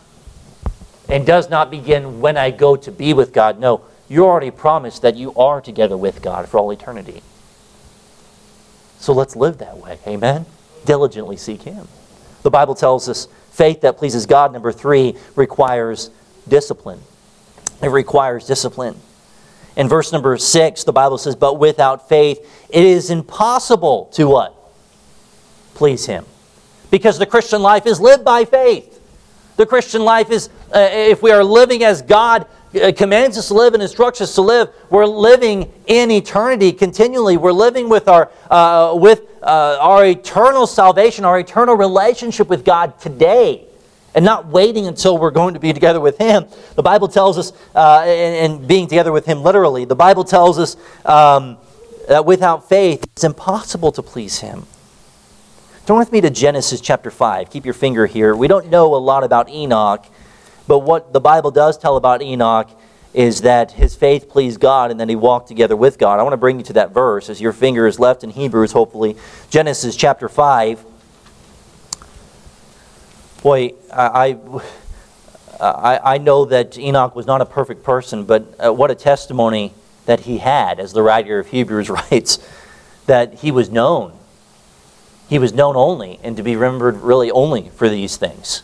and 1.09 1.25
does 1.25 1.49
not 1.49 1.69
begin 1.69 2.21
when 2.21 2.37
I 2.37 2.51
go 2.51 2.75
to 2.75 2.91
be 2.91 3.13
with 3.13 3.33
God. 3.33 3.59
No, 3.59 3.81
you 4.15 4.25
already 4.25 4.49
promised 4.49 5.01
that 5.01 5.15
you 5.15 5.33
are 5.35 5.59
together 5.59 5.97
with 5.97 6.21
God 6.21 6.47
for 6.47 6.57
all 6.57 6.71
eternity. 6.71 7.21
So 8.97 9.11
let's 9.11 9.35
live 9.35 9.57
that 9.57 9.77
way. 9.77 9.99
Amen? 10.07 10.45
Diligently 10.85 11.35
seek 11.35 11.63
Him. 11.63 11.87
The 12.41 12.49
Bible 12.49 12.75
tells 12.75 13.09
us 13.09 13.27
faith 13.51 13.81
that 13.81 13.97
pleases 13.97 14.25
God, 14.25 14.53
number 14.53 14.71
three, 14.71 15.17
requires 15.35 16.11
discipline. 16.47 17.01
It 17.83 17.89
requires 17.89 18.47
discipline. 18.47 18.95
In 19.75 19.89
verse 19.89 20.13
number 20.13 20.37
six, 20.37 20.85
the 20.85 20.93
Bible 20.93 21.17
says, 21.17 21.35
But 21.35 21.59
without 21.59 22.07
faith, 22.07 22.39
it 22.69 22.83
is 22.83 23.09
impossible 23.09 24.05
to 24.13 24.29
what? 24.29 24.55
Please 25.73 26.05
Him. 26.05 26.25
Because 26.89 27.19
the 27.19 27.25
Christian 27.25 27.61
life 27.61 27.85
is 27.85 27.99
lived 27.99 28.23
by 28.23 28.45
faith. 28.45 28.93
The 29.57 29.65
Christian 29.65 30.03
life 30.03 30.31
is, 30.31 30.49
uh, 30.73 30.79
if 30.79 31.21
we 31.21 31.31
are 31.31 31.43
living 31.43 31.83
as 31.83 32.01
God 32.01 32.47
commands 32.95 33.37
us 33.37 33.47
to 33.49 33.53
live 33.53 33.73
and 33.73 33.83
instructs 33.83 34.21
us 34.21 34.35
to 34.35 34.41
live, 34.41 34.69
we're 34.89 35.05
living 35.05 35.71
in 35.87 36.11
eternity 36.11 36.71
continually. 36.71 37.37
We're 37.37 37.51
living 37.51 37.89
with 37.89 38.07
our, 38.07 38.31
uh, 38.49 38.93
with, 38.95 39.21
uh, 39.41 39.77
our 39.79 40.05
eternal 40.05 40.67
salvation, 40.67 41.25
our 41.25 41.39
eternal 41.39 41.75
relationship 41.75 42.47
with 42.47 42.65
God 42.65 42.99
today 42.99 43.65
and 44.15 44.23
not 44.23 44.47
waiting 44.47 44.87
until 44.87 45.17
we're 45.17 45.31
going 45.31 45.53
to 45.53 45.59
be 45.59 45.73
together 45.73 45.99
with 45.99 46.17
Him. 46.17 46.45
The 46.75 46.81
Bible 46.81 47.07
tells 47.07 47.37
us, 47.37 47.51
uh, 47.75 48.03
and, 48.05 48.53
and, 48.53 48.67
being 48.67 48.87
together 48.87 49.11
with 49.11 49.25
Him 49.25 49.43
literally, 49.43 49.85
the 49.85 49.95
Bible 49.95 50.23
tells 50.23 50.57
us 50.57 50.77
um, 51.03 51.57
that 52.07 52.25
without 52.25 52.67
faith, 52.69 53.03
it's 53.03 53.25
impossible 53.25 53.91
to 53.91 54.01
please 54.01 54.39
Him. 54.39 54.65
Turn 55.85 55.97
with 55.97 56.11
me 56.11 56.21
to 56.21 56.31
Genesis 56.31 56.81
chapter 56.81 57.11
5. 57.11 57.51
Keep 57.51 57.65
your 57.65 57.73
finger 57.75 58.07
here. 58.07 58.35
We 58.35 58.47
don't 58.47 58.71
know 58.71 58.95
a 58.95 58.97
lot 58.97 59.23
about 59.23 59.49
Enoch, 59.49 60.05
but 60.67 60.79
what 60.79 61.13
the 61.13 61.19
Bible 61.19 61.51
does 61.51 61.77
tell 61.77 61.97
about 61.97 62.21
Enoch 62.21 62.69
is 63.13 63.41
that 63.41 63.71
his 63.71 63.95
faith 63.95 64.27
pleased 64.27 64.59
God 64.59 64.91
and 64.91 64.99
then 64.99 65.07
he 65.07 65.15
walked 65.15 65.47
together 65.47 65.75
with 65.75 65.97
God. 65.97 66.19
I 66.19 66.23
want 66.23 66.33
to 66.33 66.37
bring 66.37 66.57
you 66.57 66.65
to 66.65 66.73
that 66.73 66.91
verse 66.91 67.29
as 67.29 67.39
your 67.39 67.53
finger 67.53 67.87
is 67.87 67.99
left 67.99 68.23
in 68.23 68.29
Hebrews, 68.29 68.73
hopefully. 68.73 69.15
Genesis 69.49 69.95
chapter 69.95 70.27
5 70.27 70.83
boy, 73.45 73.75
I, 73.93 74.39
I, 75.61 75.99
I 76.15 76.17
know 76.17 76.45
that 76.45 76.79
Enoch 76.79 77.15
was 77.15 77.27
not 77.27 77.41
a 77.41 77.45
perfect 77.45 77.83
person, 77.83 78.23
but 78.23 78.55
uh, 78.57 78.73
what 78.73 78.89
a 78.89 78.95
testimony 78.95 79.71
that 80.07 80.21
he 80.21 80.39
had, 80.39 80.79
as 80.79 80.93
the 80.93 81.03
writer 81.03 81.37
of 81.37 81.49
Hebrews 81.49 81.87
writes, 82.11 82.39
that 83.05 83.35
he 83.35 83.51
was 83.51 83.69
known. 83.69 84.13
He 85.29 85.37
was 85.37 85.53
known 85.53 85.75
only, 85.75 86.19
and 86.23 86.35
to 86.37 86.41
be 86.41 86.55
remembered 86.55 86.95
really 87.01 87.29
only 87.29 87.69
for 87.69 87.87
these 87.87 88.17
things. 88.17 88.63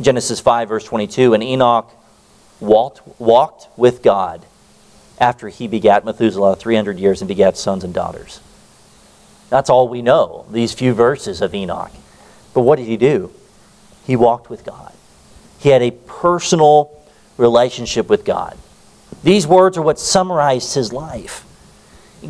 Genesis 0.00 0.40
5, 0.40 0.68
verse 0.68 0.84
22 0.84 1.34
And 1.34 1.42
Enoch 1.42 1.90
walked, 2.60 3.02
walked 3.20 3.68
with 3.76 4.02
God 4.02 4.44
after 5.18 5.48
he 5.48 5.68
begat 5.68 6.04
Methuselah 6.04 6.56
300 6.56 6.98
years 6.98 7.20
and 7.20 7.28
begat 7.28 7.56
sons 7.56 7.84
and 7.84 7.94
daughters. 7.94 8.40
That's 9.50 9.70
all 9.70 9.88
we 9.88 10.02
know, 10.02 10.46
these 10.50 10.72
few 10.72 10.94
verses 10.94 11.40
of 11.40 11.54
Enoch. 11.54 11.92
But 12.52 12.62
what 12.62 12.76
did 12.76 12.86
he 12.86 12.96
do? 12.96 13.32
He 14.06 14.16
walked 14.16 14.50
with 14.50 14.64
God. 14.64 14.92
He 15.58 15.68
had 15.68 15.82
a 15.82 15.92
personal 15.92 16.90
relationship 17.36 18.08
with 18.08 18.24
God. 18.24 18.58
These 19.22 19.46
words 19.46 19.78
are 19.78 19.82
what 19.82 19.98
summarized 19.98 20.74
his 20.74 20.92
life. 20.92 21.44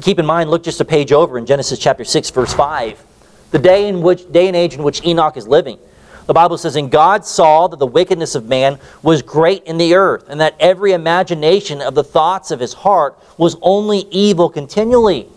Keep 0.01 0.19
in 0.19 0.27
mind, 0.27 0.51
look 0.51 0.63
just 0.63 0.81
a 0.81 0.85
page 0.85 1.13
over 1.13 1.39
in 1.39 1.47
Genesis 1.47 1.79
chapter 1.79 2.05
6, 2.05 2.31
verse 2.31 2.53
5. 2.53 3.03
The 3.51 3.59
day 3.59 3.89
in 3.89 4.03
which 4.03 4.31
day 4.31 4.49
and 4.49 4.57
age 4.57 4.75
in 4.75 4.83
which 4.83 5.05
Enoch 5.05 5.37
is 5.37 5.47
living. 5.47 5.79
The 6.27 6.35
Bible 6.35 6.57
says, 6.57 6.77
And 6.77 6.91
God 6.91 7.25
saw 7.25 7.69
that 7.69 7.79
the 7.79 7.87
wickedness 7.87 8.35
of 8.35 8.49
man 8.49 8.79
was 9.03 9.23
great 9.23 9.65
in 9.65 9.77
the 9.77 9.95
earth, 9.95 10.29
and 10.29 10.41
that 10.41 10.57
every 10.59 10.93
imagination 10.93 11.81
of 11.81 11.95
the 11.95 12.05
thoughts 12.05 12.51
of 12.51 12.61
his 12.61 12.73
heart 12.73 13.19
was 13.37 13.57
only 13.61 14.07
evil 14.11 14.49
continually. 14.49 15.29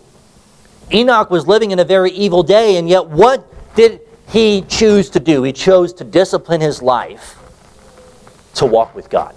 Enoch 0.92 1.30
was 1.30 1.46
living 1.46 1.70
in 1.70 1.78
a 1.78 1.84
very 1.84 2.10
evil 2.12 2.42
day, 2.42 2.76
and 2.76 2.88
yet 2.88 3.06
what 3.06 3.46
did 3.74 4.00
he 4.28 4.62
choose 4.62 5.10
to 5.10 5.20
do. 5.20 5.42
He 5.42 5.52
chose 5.52 5.92
to 5.94 6.04
discipline 6.04 6.60
his 6.60 6.82
life 6.82 7.36
to 8.54 8.66
walk 8.66 8.94
with 8.94 9.08
God. 9.08 9.34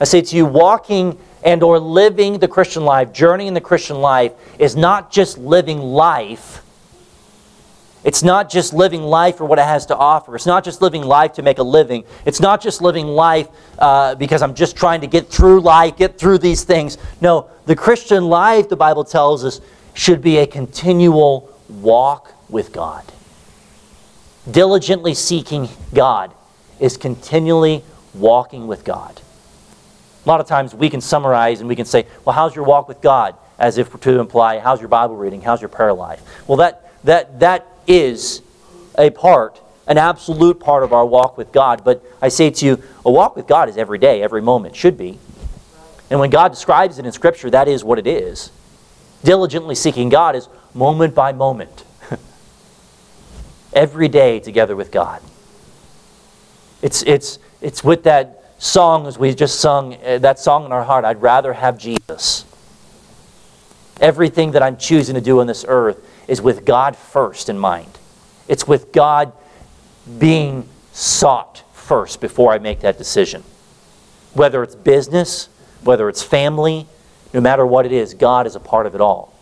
I 0.00 0.04
say 0.04 0.22
to 0.22 0.36
you, 0.36 0.46
walking 0.46 1.18
and 1.42 1.62
or 1.62 1.78
living 1.78 2.38
the 2.38 2.48
Christian 2.48 2.84
life, 2.84 3.12
journeying 3.12 3.54
the 3.54 3.60
Christian 3.60 4.00
life, 4.00 4.32
is 4.58 4.76
not 4.76 5.10
just 5.10 5.38
living 5.38 5.78
life. 5.78 6.62
It's 8.02 8.22
not 8.22 8.50
just 8.50 8.72
living 8.72 9.02
life 9.02 9.36
for 9.36 9.44
what 9.44 9.58
it 9.58 9.64
has 9.64 9.86
to 9.86 9.96
offer. 9.96 10.34
It's 10.34 10.46
not 10.46 10.64
just 10.64 10.80
living 10.80 11.02
life 11.02 11.34
to 11.34 11.42
make 11.42 11.58
a 11.58 11.62
living. 11.62 12.04
It's 12.24 12.40
not 12.40 12.62
just 12.62 12.80
living 12.80 13.06
life 13.06 13.48
uh, 13.78 14.14
because 14.14 14.40
I'm 14.40 14.54
just 14.54 14.76
trying 14.76 15.02
to 15.02 15.06
get 15.06 15.28
through 15.28 15.60
life, 15.60 15.96
get 15.96 16.18
through 16.18 16.38
these 16.38 16.64
things. 16.64 16.96
No, 17.20 17.50
the 17.66 17.76
Christian 17.76 18.24
life, 18.24 18.68
the 18.68 18.76
Bible 18.76 19.04
tells 19.04 19.44
us, 19.44 19.60
should 19.92 20.22
be 20.22 20.38
a 20.38 20.46
continual 20.46 21.54
walk 21.68 22.32
with 22.48 22.72
God 22.72 23.04
diligently 24.50 25.14
seeking 25.14 25.68
God 25.94 26.32
is 26.78 26.96
continually 26.96 27.84
walking 28.14 28.66
with 28.66 28.84
God. 28.84 29.20
A 30.24 30.28
lot 30.28 30.40
of 30.40 30.46
times 30.46 30.74
we 30.74 30.90
can 30.90 31.00
summarize 31.00 31.60
and 31.60 31.68
we 31.68 31.76
can 31.76 31.86
say, 31.86 32.06
well, 32.24 32.34
how's 32.34 32.54
your 32.54 32.64
walk 32.64 32.88
with 32.88 33.00
God? 33.00 33.36
As 33.58 33.78
if 33.78 33.98
to 34.00 34.20
imply, 34.20 34.58
how's 34.58 34.80
your 34.80 34.88
Bible 34.88 35.16
reading? 35.16 35.40
How's 35.42 35.60
your 35.60 35.68
prayer 35.68 35.92
life? 35.92 36.22
Well, 36.46 36.56
that, 36.58 37.04
that, 37.04 37.40
that 37.40 37.66
is 37.90 38.40
a 38.96 39.10
part, 39.10 39.60
an 39.86 39.98
absolute 39.98 40.60
part 40.60 40.84
of 40.84 40.92
our 40.92 41.04
walk 41.04 41.36
with 41.36 41.50
God. 41.52 41.82
But 41.84 42.02
I 42.22 42.28
say 42.28 42.50
to 42.50 42.66
you, 42.66 42.82
a 43.04 43.10
walk 43.10 43.36
with 43.36 43.46
God 43.46 43.68
is 43.68 43.76
every 43.76 43.98
day, 43.98 44.22
every 44.22 44.40
moment, 44.40 44.76
should 44.76 44.96
be. 44.96 45.18
And 46.08 46.20
when 46.20 46.30
God 46.30 46.48
describes 46.48 46.98
it 46.98 47.06
in 47.06 47.12
Scripture, 47.12 47.50
that 47.50 47.68
is 47.68 47.84
what 47.84 47.98
it 47.98 48.06
is. 48.06 48.52
Diligently 49.24 49.74
seeking 49.74 50.08
God 50.08 50.36
is 50.36 50.48
moment 50.72 51.14
by 51.14 51.32
moment 51.32 51.84
every 53.72 54.08
day 54.08 54.40
together 54.40 54.76
with 54.76 54.92
God. 54.92 55.20
It's, 56.82 57.02
it's, 57.02 57.38
it's 57.60 57.84
with 57.84 58.04
that 58.04 58.44
song 58.58 59.06
as 59.06 59.18
we 59.18 59.34
just 59.34 59.60
sung, 59.60 59.96
uh, 60.04 60.18
that 60.18 60.38
song 60.38 60.64
in 60.64 60.72
our 60.72 60.84
heart, 60.84 61.04
I'd 61.04 61.20
rather 61.20 61.52
have 61.52 61.76
Jesus. 61.76 62.44
Everything 64.00 64.52
that 64.52 64.62
I'm 64.62 64.76
choosing 64.76 65.14
to 65.16 65.20
do 65.20 65.40
on 65.40 65.46
this 65.46 65.64
earth 65.68 66.06
is 66.30 66.40
with 66.40 66.64
God 66.64 66.96
first 66.96 67.48
in 67.48 67.58
mind. 67.58 67.98
It's 68.46 68.66
with 68.66 68.92
God 68.92 69.32
being 70.18 70.68
sought 70.92 71.64
first 71.72 72.20
before 72.20 72.52
I 72.52 72.58
make 72.58 72.80
that 72.80 72.96
decision. 72.96 73.42
Whether 74.32 74.62
it's 74.62 74.76
business, 74.76 75.48
whether 75.82 76.08
it's 76.08 76.22
family, 76.22 76.86
no 77.34 77.40
matter 77.40 77.66
what 77.66 77.84
it 77.84 77.90
is, 77.90 78.14
God 78.14 78.46
is 78.46 78.54
a 78.54 78.60
part 78.60 78.86
of 78.86 78.94
it 78.94 79.00
all. 79.00 79.34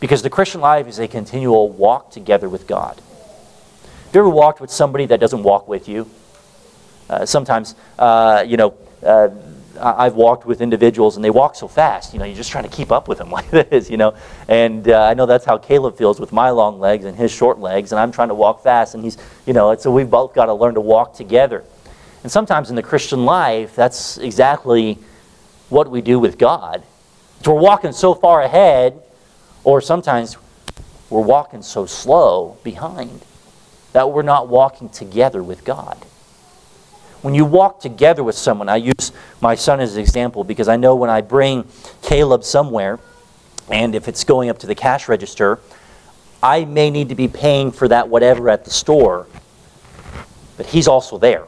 Because 0.00 0.22
the 0.22 0.30
Christian 0.30 0.62
life 0.62 0.88
is 0.88 0.98
a 0.98 1.06
continual 1.06 1.68
walk 1.68 2.10
together 2.10 2.48
with 2.48 2.66
God. 2.66 2.96
Have 2.96 4.14
you 4.14 4.20
ever 4.20 4.30
walked 4.30 4.62
with 4.62 4.70
somebody 4.70 5.04
that 5.06 5.20
doesn't 5.20 5.42
walk 5.42 5.68
with 5.68 5.90
you? 5.90 6.10
Uh, 7.10 7.26
sometimes, 7.26 7.74
uh, 7.98 8.42
you 8.46 8.56
know, 8.56 8.74
uh, 9.02 9.28
I've 9.80 10.14
walked 10.14 10.46
with 10.46 10.60
individuals 10.60 11.16
and 11.16 11.24
they 11.24 11.30
walk 11.30 11.54
so 11.54 11.66
fast, 11.68 12.12
you 12.12 12.18
know, 12.18 12.24
you're 12.24 12.36
just 12.36 12.50
trying 12.50 12.64
to 12.64 12.70
keep 12.70 12.92
up 12.92 13.08
with 13.08 13.18
them 13.18 13.30
like 13.38 13.50
this, 13.50 13.90
you 13.90 13.96
know. 13.96 14.14
And 14.48 14.88
uh, 14.88 15.04
I 15.04 15.14
know 15.14 15.26
that's 15.26 15.44
how 15.44 15.58
Caleb 15.58 15.96
feels 15.96 16.20
with 16.20 16.32
my 16.32 16.50
long 16.50 16.78
legs 16.78 17.04
and 17.04 17.16
his 17.16 17.30
short 17.30 17.58
legs, 17.58 17.92
and 17.92 17.98
I'm 17.98 18.12
trying 18.12 18.28
to 18.28 18.34
walk 18.34 18.62
fast, 18.62 18.94
and 18.94 19.02
he's, 19.02 19.18
you 19.46 19.52
know, 19.52 19.74
so 19.76 19.90
we've 19.90 20.10
both 20.10 20.34
got 20.34 20.46
to 20.46 20.54
learn 20.54 20.74
to 20.74 20.80
walk 20.80 21.14
together. 21.14 21.64
And 22.22 22.30
sometimes 22.30 22.70
in 22.70 22.76
the 22.76 22.82
Christian 22.82 23.24
life, 23.24 23.74
that's 23.74 24.18
exactly 24.18 24.98
what 25.68 25.90
we 25.90 26.02
do 26.02 26.18
with 26.18 26.36
God. 26.36 26.82
we're 27.46 27.54
walking 27.54 27.92
so 27.92 28.14
far 28.14 28.42
ahead, 28.42 29.00
or 29.64 29.80
sometimes 29.80 30.36
we're 31.08 31.20
walking 31.20 31.62
so 31.62 31.86
slow 31.86 32.58
behind 32.62 33.24
that 33.92 34.10
we're 34.10 34.22
not 34.22 34.48
walking 34.48 34.88
together 34.88 35.42
with 35.42 35.64
God. 35.64 36.06
When 37.22 37.34
you 37.34 37.44
walk 37.44 37.80
together 37.80 38.24
with 38.24 38.36
someone, 38.36 38.68
I 38.68 38.76
use 38.76 39.12
my 39.40 39.54
son 39.54 39.80
as 39.80 39.94
an 39.94 40.00
example 40.00 40.42
because 40.42 40.68
I 40.68 40.76
know 40.76 40.94
when 40.94 41.10
I 41.10 41.20
bring 41.20 41.66
Caleb 42.02 42.44
somewhere, 42.44 42.98
and 43.68 43.94
if 43.94 44.08
it's 44.08 44.24
going 44.24 44.48
up 44.48 44.58
to 44.60 44.66
the 44.66 44.74
cash 44.74 45.06
register, 45.08 45.58
I 46.42 46.64
may 46.64 46.88
need 46.88 47.10
to 47.10 47.14
be 47.14 47.28
paying 47.28 47.72
for 47.72 47.88
that 47.88 48.08
whatever 48.08 48.48
at 48.48 48.64
the 48.64 48.70
store, 48.70 49.26
but 50.56 50.66
he's 50.66 50.88
also 50.88 51.18
there. 51.18 51.44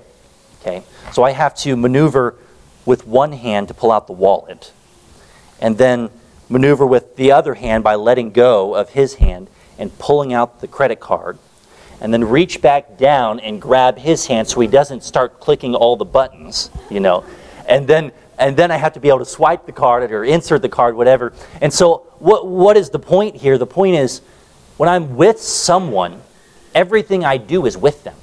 Okay? 0.61 0.83
So 1.13 1.23
I 1.23 1.31
have 1.31 1.55
to 1.57 1.75
maneuver 1.75 2.37
with 2.85 3.07
one 3.07 3.33
hand 3.33 3.69
to 3.69 3.75
pull 3.75 3.91
out 3.91 4.07
the 4.07 4.13
wallet, 4.13 4.73
and 5.59 5.79
then 5.79 6.11
maneuver 6.51 6.85
with 6.85 7.17
the 7.17 7.33
other 7.33 7.55
hand 7.55 7.83
by 7.83 7.95
letting 7.95 8.31
go 8.31 8.75
of 8.75 8.91
his 8.91 9.15
hand 9.15 9.49
and 9.79 9.97
pulling 9.99 10.35
out 10.35 10.61
the 10.61 10.69
credit 10.69 11.01
card 11.01 11.39
and 12.03 12.13
then 12.13 12.25
reach 12.25 12.61
back 12.61 12.99
down 12.99 13.39
and 13.39 13.63
grab 13.63 13.97
his 13.97 14.27
hand 14.27 14.49
so 14.49 14.61
he 14.61 14.67
doesn't 14.67 15.05
start 15.05 15.39
clicking 15.39 15.77
all 15.77 15.97
the 15.97 16.05
buttons, 16.05 16.69
you 16.91 16.99
know. 16.99 17.25
And 17.67 17.87
then 17.87 18.11
and 18.39 18.57
then 18.57 18.73
I 18.73 18.77
have 18.77 18.95
to 18.95 19.01
be 19.01 19.09
able 19.09 19.21
to 19.21 19.25
swipe 19.25 19.67
the 19.67 19.73
card 19.73 20.11
or 20.11 20.25
insert 20.25 20.63
the 20.63 20.69
card, 20.69 20.97
whatever. 20.97 21.33
And 21.61 21.73
so 21.73 21.99
what 22.19 22.45
what 22.45 22.77
is 22.77 22.91
the 22.91 22.99
point 22.99 23.37
here? 23.37 23.57
The 23.57 23.69
point 23.69 23.95
is 23.95 24.21
when 24.79 24.89
I'm 24.89 25.15
with 25.17 25.41
someone, 25.41 26.21
everything 26.75 27.25
I 27.25 27.37
do 27.37 27.67
is 27.67 27.77
with 27.79 28.03
them. 28.03 28.17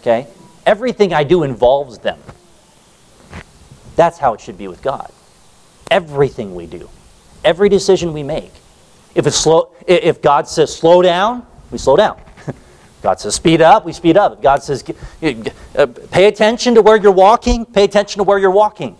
Okay? 0.00 0.26
Everything 0.64 1.12
I 1.12 1.24
do 1.24 1.42
involves 1.42 1.98
them. 1.98 2.18
That's 3.96 4.16
how 4.16 4.32
it 4.32 4.40
should 4.40 4.56
be 4.56 4.66
with 4.66 4.80
God. 4.80 5.12
Everything 5.90 6.54
we 6.54 6.64
do, 6.66 6.88
every 7.44 7.68
decision 7.68 8.14
we 8.14 8.22
make. 8.22 8.52
If 9.14 9.26
it's 9.26 9.36
slow 9.36 9.74
if 9.86 10.22
God 10.22 10.48
says 10.48 10.74
slow 10.74 11.02
down, 11.02 11.46
we 11.70 11.76
slow 11.76 11.96
down. 11.96 12.18
God 13.04 13.20
says, 13.20 13.34
speed 13.34 13.60
up, 13.60 13.84
we 13.84 13.92
speed 13.92 14.16
up. 14.16 14.40
God 14.40 14.62
says, 14.62 14.82
uh, 15.76 15.86
pay 16.10 16.24
attention 16.24 16.74
to 16.76 16.80
where 16.80 16.96
you're 16.96 17.12
walking, 17.12 17.66
pay 17.66 17.84
attention 17.84 18.20
to 18.20 18.24
where 18.24 18.38
you're 18.38 18.50
walking. 18.50 18.96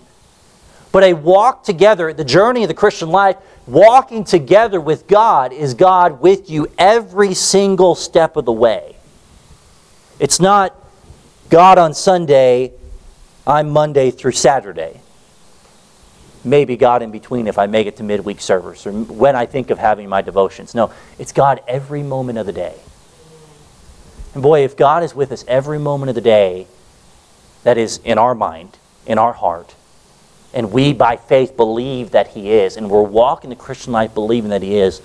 But 0.93 1.05
a 1.05 1.15
walk 1.15 1.65
together, 1.65 2.13
the 2.13 2.23
journey 2.23 2.65
of 2.65 2.69
the 2.69 2.75
Christian 2.75 3.09
life, 3.09 3.39
walking 3.67 4.23
together 4.23 4.79
with 4.79 5.07
God 5.07 5.55
is 5.55 5.73
God 5.73 6.21
with 6.21 6.51
you 6.51 6.71
every 6.77 7.33
single 7.33 7.95
step 7.95 8.37
of 8.37 8.45
the 8.45 8.53
way. 8.53 8.95
It's 10.21 10.39
not 10.39 10.77
God 11.49 11.79
on 11.79 11.95
Sunday, 11.95 12.73
I'm 13.47 13.71
Monday 13.71 14.11
through 14.11 14.33
Saturday. 14.33 15.01
Maybe 16.45 16.77
God 16.77 17.01
in 17.01 17.11
between 17.11 17.47
if 17.47 17.59
I 17.59 17.69
make 17.69 17.87
it 17.87 17.97
to 17.97 18.03
midweek 18.03 18.43
service 18.43 18.87
or 18.87 18.93
when 18.93 19.35
I 19.35 19.47
think 19.47 19.71
of 19.71 19.79
having 19.79 20.11
my 20.11 20.21
devotions. 20.21 20.75
No, 20.75 20.93
it's 21.19 21.33
God 21.33 21.63
every 21.67 22.03
moment 22.03 22.37
of 22.37 22.45
the 22.45 22.53
day. 22.53 22.75
And 24.35 24.43
boy, 24.43 24.65
if 24.65 24.77
God 24.77 25.03
is 25.03 25.15
with 25.15 25.33
us 25.33 25.45
every 25.47 25.79
moment 25.79 26.11
of 26.11 26.17
the 26.17 26.21
day, 26.21 26.67
that 27.63 27.79
is 27.79 27.99
in 28.05 28.19
our 28.19 28.35
mind, 28.35 28.77
in 29.07 29.17
our 29.17 29.33
heart, 29.33 29.75
and 30.53 30.71
we 30.71 30.93
by 30.93 31.17
faith 31.17 31.57
believe 31.57 32.11
that 32.11 32.29
He 32.29 32.51
is, 32.51 32.77
and 32.77 32.91
we're 32.91 33.03
walking 33.03 33.51
the 33.51 33.57
Christian 33.57 33.93
life 33.93 34.13
believing 34.15 34.51
that 34.51 34.63
He 34.63 34.77
is, 34.77 35.01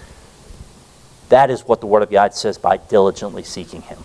that 1.30 1.50
is 1.50 1.62
what 1.62 1.80
the 1.80 1.88
Word 1.88 2.04
of 2.04 2.10
God 2.10 2.34
says 2.34 2.58
by 2.58 2.78
diligently 2.78 3.44
seeking 3.44 3.82
Him. 3.82 4.00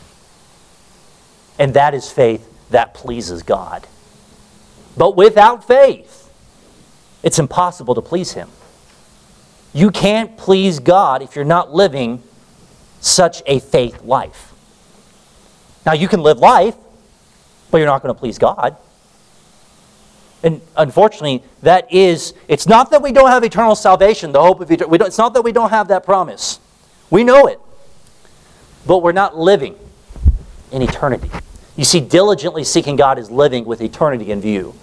And 1.58 1.74
that 1.74 1.94
is 1.94 2.10
faith 2.10 2.50
that 2.70 2.94
pleases 2.94 3.42
God. 3.42 3.86
But 4.96 5.16
without 5.16 5.66
faith, 5.66 6.30
it's 7.22 7.38
impossible 7.38 7.94
to 7.94 8.02
please 8.02 8.32
Him. 8.32 8.48
You 9.72 9.90
can't 9.90 10.36
please 10.36 10.78
God 10.78 11.22
if 11.22 11.34
you're 11.34 11.44
not 11.44 11.74
living 11.74 12.22
such 13.00 13.42
a 13.46 13.58
faith 13.58 14.02
life. 14.02 14.53
Now, 15.86 15.92
you 15.92 16.08
can 16.08 16.20
live 16.20 16.38
life, 16.38 16.76
but 17.70 17.78
you're 17.78 17.86
not 17.86 18.02
going 18.02 18.14
to 18.14 18.18
please 18.18 18.38
God. 18.38 18.76
And 20.42 20.60
unfortunately, 20.76 21.42
that 21.62 21.92
is, 21.92 22.34
it's 22.48 22.66
not 22.66 22.90
that 22.90 23.02
we 23.02 23.12
don't 23.12 23.30
have 23.30 23.44
eternal 23.44 23.74
salvation, 23.74 24.32
the 24.32 24.42
hope 24.42 24.60
of 24.60 24.70
eternal, 24.70 24.94
it's 25.02 25.18
not 25.18 25.32
that 25.34 25.42
we 25.42 25.52
don't 25.52 25.70
have 25.70 25.88
that 25.88 26.04
promise. 26.04 26.60
We 27.10 27.24
know 27.24 27.46
it. 27.46 27.58
But 28.86 29.02
we're 29.02 29.12
not 29.12 29.38
living 29.38 29.74
in 30.70 30.82
eternity. 30.82 31.30
You 31.76 31.84
see, 31.84 32.00
diligently 32.00 32.62
seeking 32.64 32.96
God 32.96 33.18
is 33.18 33.30
living 33.30 33.64
with 33.64 33.80
eternity 33.80 34.30
in 34.30 34.40
view. 34.40 34.74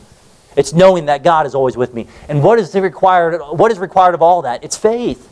It's 0.56 0.74
knowing 0.74 1.06
that 1.06 1.24
God 1.24 1.46
is 1.46 1.56
always 1.56 1.78
with 1.78 1.94
me. 1.94 2.08
And 2.28 2.44
what 2.44 2.60
is 2.60 2.74
required, 2.76 3.40
what 3.40 3.72
is 3.72 3.80
required 3.80 4.16
of 4.16 4.22
all 4.22 4.42
that? 4.42 4.64
It's 4.64 4.76
faith. 4.76 5.30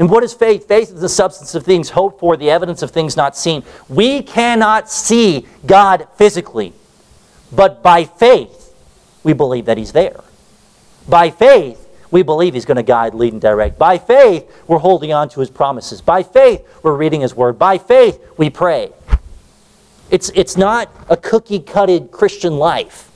And 0.00 0.08
what 0.08 0.24
is 0.24 0.32
faith? 0.32 0.66
Faith 0.66 0.94
is 0.94 1.00
the 1.02 1.10
substance 1.10 1.54
of 1.54 1.62
things 1.62 1.90
hoped 1.90 2.20
for, 2.20 2.34
the 2.34 2.50
evidence 2.50 2.80
of 2.80 2.90
things 2.90 3.18
not 3.18 3.36
seen. 3.36 3.62
We 3.86 4.22
cannot 4.22 4.88
see 4.90 5.46
God 5.66 6.08
physically, 6.16 6.72
but 7.52 7.82
by 7.82 8.04
faith, 8.04 8.74
we 9.22 9.34
believe 9.34 9.66
that 9.66 9.76
He's 9.76 9.92
there. 9.92 10.24
By 11.06 11.28
faith, 11.28 11.86
we 12.10 12.22
believe 12.22 12.54
He's 12.54 12.64
going 12.64 12.78
to 12.78 12.82
guide, 12.82 13.12
lead, 13.12 13.34
and 13.34 13.42
direct. 13.42 13.78
By 13.78 13.98
faith, 13.98 14.50
we're 14.66 14.78
holding 14.78 15.12
on 15.12 15.28
to 15.28 15.40
His 15.40 15.50
promises. 15.50 16.00
By 16.00 16.22
faith, 16.22 16.66
we're 16.82 16.96
reading 16.96 17.20
His 17.20 17.34
Word. 17.34 17.58
By 17.58 17.76
faith, 17.76 18.24
we 18.38 18.48
pray. 18.48 18.92
It's, 20.08 20.30
it's 20.34 20.56
not 20.56 20.90
a 21.10 21.16
cookie 21.18 21.60
cutted 21.60 22.10
Christian 22.10 22.56
life. 22.56 23.10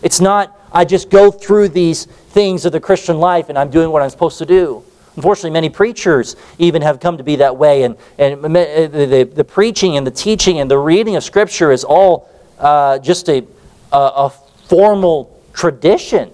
It's 0.00 0.22
not, 0.22 0.58
I 0.72 0.86
just 0.86 1.10
go 1.10 1.30
through 1.30 1.68
these 1.68 2.06
things 2.06 2.64
of 2.64 2.72
the 2.72 2.80
Christian 2.80 3.18
life 3.18 3.50
and 3.50 3.58
I'm 3.58 3.68
doing 3.68 3.90
what 3.90 4.00
I'm 4.00 4.08
supposed 4.08 4.38
to 4.38 4.46
do. 4.46 4.84
Unfortunately, 5.18 5.50
many 5.50 5.68
preachers 5.68 6.36
even 6.58 6.80
have 6.80 7.00
come 7.00 7.16
to 7.16 7.24
be 7.24 7.34
that 7.34 7.56
way, 7.56 7.82
and, 7.82 7.96
and 8.18 8.40
the, 8.40 8.88
the, 8.92 9.28
the 9.34 9.42
preaching 9.42 9.96
and 9.96 10.06
the 10.06 10.12
teaching 10.12 10.60
and 10.60 10.70
the 10.70 10.78
reading 10.78 11.16
of 11.16 11.24
Scripture 11.24 11.72
is 11.72 11.82
all 11.82 12.30
uh, 12.60 13.00
just 13.00 13.28
a, 13.28 13.44
a, 13.90 13.96
a 13.96 14.32
formal 14.68 15.42
tradition 15.52 16.30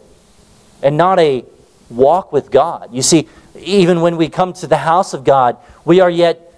and 0.83 0.99
not 0.99 1.19
a 1.19 1.47
walk 1.89 2.31
with 2.31 2.51
God. 2.51 2.93
You 2.93 3.01
see, 3.01 3.27
even 3.59 4.03
when 4.03 4.19
we 4.19 4.29
come 4.29 4.53
to 4.53 4.67
the 4.67 4.77
house 4.77 5.15
of 5.15 5.25
God, 5.25 5.57
we 5.87 6.01
are 6.01 6.11
yet 6.11 6.53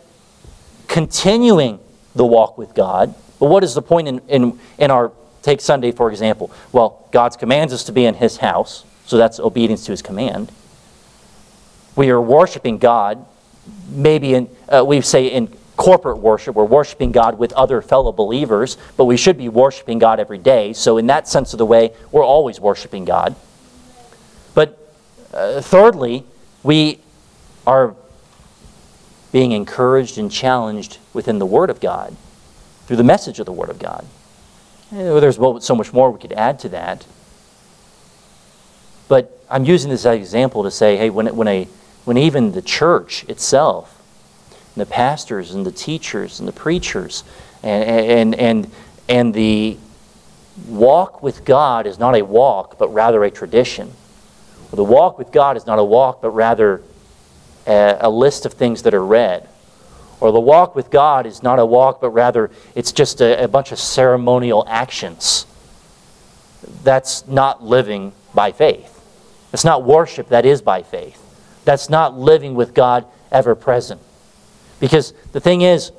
continuing 0.89 1.79
the 2.17 2.27
walk 2.27 2.59
with 2.59 2.75
God. 2.75 3.15
But 3.39 3.51
what 3.51 3.63
is 3.63 3.73
the 3.73 3.83
point 3.83 4.09
in, 4.09 4.19
in, 4.27 4.59
in 4.79 4.91
our, 4.91 5.13
take 5.43 5.61
Sunday 5.61 5.93
for 5.93 6.11
example? 6.11 6.51
Well, 6.73 7.09
God's 7.13 7.37
commands 7.37 7.73
us 7.73 7.85
to 7.85 7.93
be 7.93 8.05
in 8.05 8.15
His 8.15 8.39
house, 8.39 8.85
so 9.05 9.17
that's 9.17 9.39
obedience 9.39 9.85
to 9.85 9.93
His 9.93 10.03
command 10.03 10.51
we 11.97 12.11
are 12.11 12.21
worshiping 12.21 12.79
God, 12.79 13.25
maybe 13.89 14.35
in, 14.35 14.49
uh, 14.69 14.85
we 14.85 15.01
say 15.01 15.27
in 15.27 15.49
corporate 15.77 16.19
worship, 16.19 16.55
we're 16.55 16.65
worshiping 16.65 17.13
God 17.13 17.39
with 17.39 17.53
other 17.53 17.83
fellow 17.83 18.13
believers, 18.13 18.77
but 18.97 19.05
we 19.05 19.17
should 19.17 19.37
be 19.37 19.49
worshiping 19.49 19.99
God 19.99 20.21
every 20.21 20.39
day. 20.39 20.73
So, 20.73 20.99
in 20.99 21.07
that 21.09 21.29
sense 21.29 21.53
of 21.53 21.59
the 21.59 21.67
way, 21.67 21.93
we're 22.11 22.25
always 22.25 22.61
worshiping 22.61 23.05
God. 23.05 23.35
But 24.55 24.79
uh, 25.33 25.61
thirdly, 25.61 26.25
we 26.63 27.01
are 27.67 27.95
being 29.33 29.53
encouraged 29.53 30.19
and 30.19 30.31
challenged 30.31 30.99
within 31.13 31.39
the 31.39 31.47
Word 31.47 31.69
of 31.69 31.81
God 31.81 32.17
through 32.87 32.97
the 32.97 33.05
message 33.05 33.39
of 33.39 33.47
the 33.47 33.53
Word 33.53 33.69
of 33.69 33.79
God. 33.79 34.07
There's 34.91 35.37
so 35.37 35.75
much 35.75 35.93
more 35.93 36.11
we 36.11 36.21
could 36.21 36.33
add 36.33 36.59
to 36.61 36.69
that. 36.71 37.05
But 39.09 39.39
I'm 39.51 39.65
using 39.65 39.91
this 39.91 40.01
as 40.01 40.15
an 40.15 40.21
example 40.21 40.63
to 40.63 40.71
say, 40.71 40.97
hey, 40.97 41.11
when, 41.11 41.35
when 41.37 41.49
a 41.49 41.69
when 42.07 42.17
even 42.17 42.53
the 42.53 42.63
church 42.63 43.25
itself, 43.25 44.01
the 44.77 44.87
pastors 44.87 45.53
and 45.53 45.67
the 45.67 45.73
teachers 45.73 46.39
and 46.39 46.49
the 46.49 46.53
preachers 46.53 47.25
and, 47.65 47.83
and, 47.85 48.35
and, 48.37 48.71
and 49.09 49.35
the 49.35 49.77
walk 50.69 51.21
with 51.21 51.45
God 51.45 51.85
is 51.85 51.99
not 51.99 52.15
a 52.15 52.25
walk, 52.25 52.79
but 52.79 52.95
rather 52.95 53.25
a 53.25 53.31
tradition. 53.31 53.91
The 54.71 54.85
walk 54.85 55.19
with 55.19 55.33
God 55.33 55.57
is 55.57 55.67
not 55.67 55.81
a 55.81 55.85
walk, 55.85 56.23
but 56.23 56.31
rather 56.31 56.81
a, 57.67 57.97
a 58.03 58.11
list 58.11 58.47
of 58.47 58.53
things 58.53 58.83
that 58.83 58.95
are 58.95 59.05
read. 59.05 59.49
Or 60.21 60.31
the 60.31 60.41
walk 60.41 60.77
with 60.77 60.91
God 60.91 61.27
is 61.27 61.43
not 61.43 61.59
a 61.59 61.67
walk, 61.67 62.01
but 62.01 62.11
rather 62.11 62.53
it's 62.77 62.93
just 62.93 63.21
a, 63.21 63.43
a 63.43 63.49
bunch 63.49 63.73
of 63.73 63.81
ceremonial 63.81 64.65
actions. 64.69 65.45
That's 66.85 67.27
not 67.27 67.65
living 67.65 68.13
by 68.33 68.53
faith. 68.53 68.93
It's 69.53 69.65
not 69.65 69.83
worship 69.83 70.29
that 70.29 70.47
is 70.47 70.63
by 70.63 70.85
faith 70.85 71.26
that's 71.67 71.91
not 71.91 72.17
living 72.17 72.55
with 72.55 72.73
God 72.73 73.05
ever 73.31 73.55
present. 73.55 74.01
Because 74.81 75.13
the 75.33 75.41
thing 75.41 75.61
is, 75.61 75.93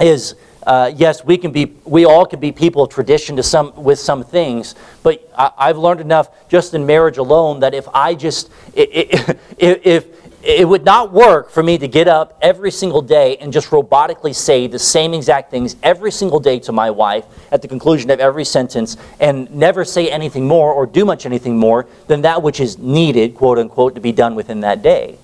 is 0.00 0.34
uh, 0.66 0.90
yes, 0.96 1.24
we 1.24 1.36
can 1.36 1.52
be, 1.52 1.76
we 1.84 2.06
all 2.06 2.24
can 2.24 2.40
be 2.40 2.50
people 2.50 2.82
of 2.82 2.90
tradition 2.90 3.36
to 3.36 3.42
some, 3.42 3.72
with 3.76 3.98
some 3.98 4.24
things, 4.24 4.74
but 5.02 5.30
I, 5.36 5.66
have 5.66 5.78
learned 5.78 6.00
enough 6.00 6.48
just 6.48 6.72
in 6.72 6.86
marriage 6.86 7.18
alone 7.18 7.60
that 7.60 7.74
if 7.74 7.86
I 7.92 8.14
just, 8.14 8.50
if, 8.74 9.38
if, 9.58 10.23
it 10.44 10.68
would 10.68 10.84
not 10.84 11.10
work 11.10 11.50
for 11.50 11.62
me 11.62 11.78
to 11.78 11.88
get 11.88 12.06
up 12.06 12.36
every 12.42 12.70
single 12.70 13.00
day 13.00 13.38
and 13.38 13.50
just 13.50 13.70
robotically 13.70 14.34
say 14.34 14.66
the 14.66 14.78
same 14.78 15.14
exact 15.14 15.50
things 15.50 15.74
every 15.82 16.12
single 16.12 16.38
day 16.38 16.58
to 16.58 16.70
my 16.70 16.90
wife 16.90 17.24
at 17.50 17.62
the 17.62 17.68
conclusion 17.68 18.10
of 18.10 18.20
every 18.20 18.44
sentence 18.44 18.98
and 19.20 19.50
never 19.50 19.86
say 19.86 20.10
anything 20.10 20.46
more 20.46 20.70
or 20.70 20.84
do 20.84 21.06
much 21.06 21.24
anything 21.24 21.56
more 21.56 21.86
than 22.08 22.20
that 22.22 22.42
which 22.42 22.60
is 22.60 22.76
needed, 22.76 23.34
quote 23.34 23.58
unquote, 23.58 23.94
to 23.94 24.02
be 24.02 24.12
done 24.12 24.34
within 24.34 24.60
that 24.60 24.82
day. 24.82 25.18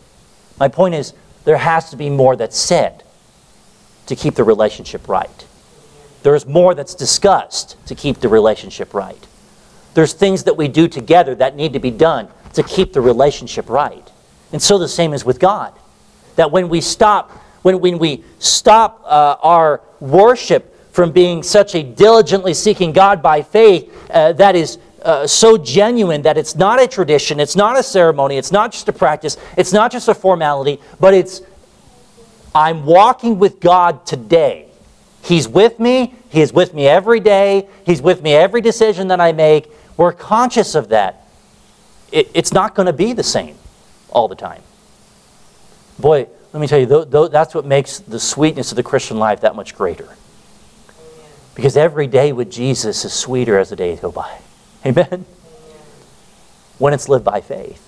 My 0.58 0.68
point 0.68 0.94
is, 0.94 1.12
there 1.44 1.58
has 1.58 1.90
to 1.90 1.96
be 1.96 2.08
more 2.08 2.34
that's 2.34 2.58
said 2.58 3.02
to 4.06 4.16
keep 4.16 4.36
the 4.36 4.44
relationship 4.44 5.06
right. 5.06 5.46
There's 6.22 6.46
more 6.46 6.74
that's 6.74 6.94
discussed 6.94 7.76
to 7.86 7.94
keep 7.94 8.20
the 8.20 8.28
relationship 8.28 8.94
right. 8.94 9.26
There's 9.92 10.14
things 10.14 10.44
that 10.44 10.56
we 10.56 10.68
do 10.68 10.88
together 10.88 11.34
that 11.34 11.56
need 11.56 11.74
to 11.74 11.78
be 11.78 11.90
done 11.90 12.28
to 12.54 12.62
keep 12.62 12.94
the 12.94 13.00
relationship 13.02 13.68
right. 13.68 14.10
And 14.52 14.62
so 14.62 14.78
the 14.78 14.88
same 14.88 15.12
is 15.12 15.24
with 15.24 15.38
God. 15.38 15.72
That 16.36 16.50
when 16.50 16.68
we 16.68 16.80
stop, 16.80 17.30
when, 17.62 17.80
when 17.80 17.98
we 17.98 18.24
stop 18.38 19.02
uh, 19.04 19.36
our 19.42 19.80
worship 20.00 20.66
from 20.92 21.12
being 21.12 21.42
such 21.42 21.74
a 21.74 21.82
diligently 21.82 22.54
seeking 22.54 22.92
God 22.92 23.22
by 23.22 23.42
faith 23.42 23.92
uh, 24.10 24.32
that 24.34 24.56
is 24.56 24.78
uh, 25.02 25.26
so 25.26 25.56
genuine 25.56 26.22
that 26.22 26.36
it's 26.36 26.56
not 26.56 26.82
a 26.82 26.86
tradition, 26.86 27.40
it's 27.40 27.56
not 27.56 27.78
a 27.78 27.82
ceremony, 27.82 28.36
it's 28.36 28.52
not 28.52 28.72
just 28.72 28.88
a 28.88 28.92
practice, 28.92 29.36
it's 29.56 29.72
not 29.72 29.90
just 29.92 30.08
a 30.08 30.14
formality, 30.14 30.80
but 30.98 31.14
it's 31.14 31.42
I'm 32.54 32.84
walking 32.84 33.38
with 33.38 33.60
God 33.60 34.04
today. 34.04 34.66
He's 35.22 35.46
with 35.46 35.78
me, 35.78 36.14
He 36.28 36.40
is 36.40 36.52
with 36.52 36.74
me 36.74 36.86
every 36.86 37.20
day, 37.20 37.68
He's 37.86 38.02
with 38.02 38.22
me 38.22 38.34
every 38.34 38.60
decision 38.60 39.08
that 39.08 39.20
I 39.20 39.32
make. 39.32 39.70
We're 39.96 40.12
conscious 40.12 40.74
of 40.74 40.88
that. 40.88 41.26
It, 42.10 42.30
it's 42.34 42.52
not 42.52 42.74
going 42.74 42.86
to 42.86 42.92
be 42.92 43.12
the 43.12 43.22
same 43.22 43.56
all 44.12 44.28
the 44.28 44.34
time. 44.34 44.62
Boy, 45.98 46.26
let 46.52 46.60
me 46.60 46.66
tell 46.66 46.78
you, 46.78 46.86
th- 46.86 47.10
th- 47.10 47.30
that's 47.30 47.54
what 47.54 47.64
makes 47.64 47.98
the 47.98 48.18
sweetness 48.18 48.72
of 48.72 48.76
the 48.76 48.82
Christian 48.82 49.18
life 49.18 49.42
that 49.42 49.54
much 49.54 49.74
greater. 49.74 50.08
Because 51.54 51.76
every 51.76 52.06
day 52.06 52.32
with 52.32 52.50
Jesus 52.50 53.04
is 53.04 53.12
sweeter 53.12 53.58
as 53.58 53.70
the 53.70 53.76
days 53.76 54.00
go 54.00 54.10
by. 54.10 54.38
Amen? 54.86 55.26
When 56.78 56.94
it's 56.94 57.08
lived 57.08 57.24
by 57.24 57.40
faith. 57.40 57.86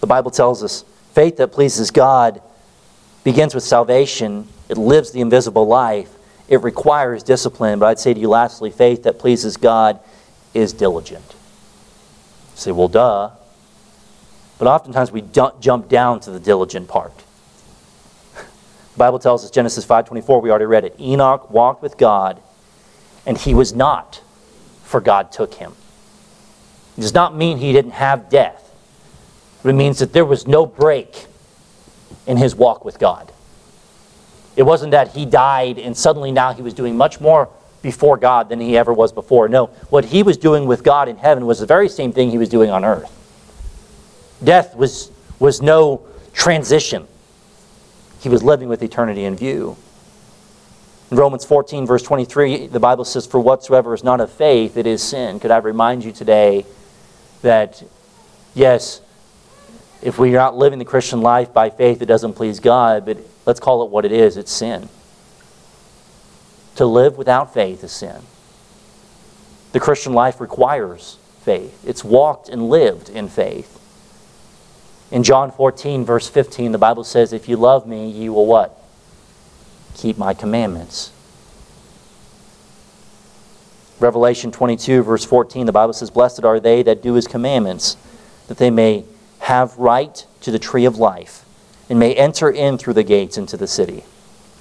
The 0.00 0.06
Bible 0.06 0.30
tells 0.30 0.62
us 0.62 0.84
faith 1.14 1.38
that 1.38 1.48
pleases 1.48 1.90
God 1.90 2.40
begins 3.24 3.54
with 3.54 3.64
salvation, 3.64 4.48
it 4.68 4.78
lives 4.78 5.10
the 5.10 5.20
invisible 5.20 5.66
life, 5.66 6.10
it 6.48 6.62
requires 6.62 7.22
discipline. 7.22 7.78
But 7.78 7.86
I'd 7.86 7.98
say 7.98 8.14
to 8.14 8.20
you 8.20 8.28
lastly, 8.28 8.70
faith 8.70 9.02
that 9.02 9.18
pleases 9.18 9.56
God 9.56 10.00
is 10.54 10.72
diligent. 10.72 11.24
You 12.52 12.56
say, 12.56 12.72
well, 12.72 12.88
duh. 12.88 13.30
But 14.58 14.68
oftentimes 14.68 15.12
we 15.12 15.22
jump 15.22 15.88
down 15.88 16.20
to 16.20 16.30
the 16.30 16.40
diligent 16.40 16.88
part. 16.88 17.12
The 18.34 19.04
Bible 19.04 19.20
tells 19.20 19.44
us, 19.44 19.50
Genesis 19.52 19.86
5.24, 19.86 20.42
we 20.42 20.50
already 20.50 20.64
read 20.64 20.84
it. 20.84 20.96
Enoch 20.98 21.50
walked 21.50 21.82
with 21.82 21.96
God, 21.96 22.42
and 23.24 23.38
he 23.38 23.54
was 23.54 23.72
not, 23.72 24.22
for 24.82 25.00
God 25.00 25.30
took 25.30 25.54
him. 25.54 25.74
It 26.96 27.02
does 27.02 27.14
not 27.14 27.36
mean 27.36 27.58
he 27.58 27.72
didn't 27.72 27.92
have 27.92 28.28
death. 28.28 28.74
But 29.62 29.68
it 29.70 29.74
means 29.74 30.00
that 30.00 30.12
there 30.12 30.24
was 30.24 30.48
no 30.48 30.66
break 30.66 31.26
in 32.26 32.36
his 32.36 32.56
walk 32.56 32.84
with 32.84 32.98
God. 32.98 33.30
It 34.56 34.62
wasn't 34.64 34.90
that 34.90 35.12
he 35.12 35.24
died 35.24 35.78
and 35.78 35.96
suddenly 35.96 36.32
now 36.32 36.52
he 36.52 36.62
was 36.62 36.74
doing 36.74 36.96
much 36.96 37.20
more 37.20 37.48
before 37.82 38.16
God 38.16 38.48
than 38.48 38.60
he 38.60 38.76
ever 38.76 38.92
was 38.92 39.12
before. 39.12 39.48
No, 39.48 39.66
what 39.90 40.06
he 40.06 40.24
was 40.24 40.36
doing 40.36 40.66
with 40.66 40.82
God 40.82 41.08
in 41.08 41.16
heaven 41.16 41.46
was 41.46 41.60
the 41.60 41.66
very 41.66 41.88
same 41.88 42.12
thing 42.12 42.30
he 42.30 42.38
was 42.38 42.48
doing 42.48 42.70
on 42.70 42.84
earth. 42.84 43.17
Death 44.42 44.76
was, 44.76 45.10
was 45.38 45.60
no 45.60 46.06
transition. 46.32 47.06
He 48.20 48.28
was 48.28 48.42
living 48.42 48.68
with 48.68 48.82
eternity 48.82 49.24
in 49.24 49.36
view. 49.36 49.76
In 51.10 51.16
Romans 51.16 51.44
14, 51.44 51.86
verse 51.86 52.02
23, 52.02 52.66
the 52.66 52.80
Bible 52.80 53.04
says, 53.04 53.26
For 53.26 53.40
whatsoever 53.40 53.94
is 53.94 54.04
not 54.04 54.20
of 54.20 54.30
faith, 54.30 54.76
it 54.76 54.86
is 54.86 55.02
sin. 55.02 55.40
Could 55.40 55.50
I 55.50 55.58
remind 55.58 56.04
you 56.04 56.12
today 56.12 56.66
that, 57.42 57.82
yes, 58.54 59.00
if 60.02 60.18
we're 60.18 60.36
not 60.36 60.56
living 60.56 60.78
the 60.78 60.84
Christian 60.84 61.22
life 61.22 61.52
by 61.52 61.70
faith, 61.70 62.02
it 62.02 62.06
doesn't 62.06 62.34
please 62.34 62.60
God, 62.60 63.06
but 63.06 63.18
let's 63.46 63.58
call 63.58 63.84
it 63.84 63.90
what 63.90 64.04
it 64.04 64.12
is 64.12 64.36
it's 64.36 64.52
sin. 64.52 64.88
To 66.76 66.86
live 66.86 67.16
without 67.16 67.54
faith 67.54 67.82
is 67.82 67.92
sin. 67.92 68.22
The 69.72 69.80
Christian 69.80 70.12
life 70.12 70.40
requires 70.40 71.18
faith, 71.42 71.82
it's 71.86 72.04
walked 72.04 72.48
and 72.48 72.68
lived 72.68 73.08
in 73.08 73.28
faith. 73.28 73.77
In 75.10 75.22
John 75.22 75.50
14, 75.50 76.04
verse 76.04 76.28
15, 76.28 76.72
the 76.72 76.78
Bible 76.78 77.04
says, 77.04 77.32
If 77.32 77.48
you 77.48 77.56
love 77.56 77.86
me, 77.86 78.10
you 78.10 78.32
will 78.32 78.46
what? 78.46 78.78
Keep 79.94 80.18
my 80.18 80.34
commandments. 80.34 81.12
Revelation 84.00 84.52
22, 84.52 85.02
verse 85.02 85.24
14, 85.24 85.66
the 85.66 85.72
Bible 85.72 85.92
says, 85.92 86.10
Blessed 86.10 86.44
are 86.44 86.60
they 86.60 86.82
that 86.82 87.02
do 87.02 87.14
his 87.14 87.26
commandments, 87.26 87.96
that 88.46 88.58
they 88.58 88.70
may 88.70 89.04
have 89.40 89.76
right 89.78 90.26
to 90.42 90.50
the 90.50 90.58
tree 90.58 90.84
of 90.84 90.98
life 90.98 91.44
and 91.88 91.98
may 91.98 92.14
enter 92.14 92.50
in 92.50 92.76
through 92.76 92.92
the 92.92 93.02
gates 93.02 93.38
into 93.38 93.56
the 93.56 93.66
city. 93.66 94.04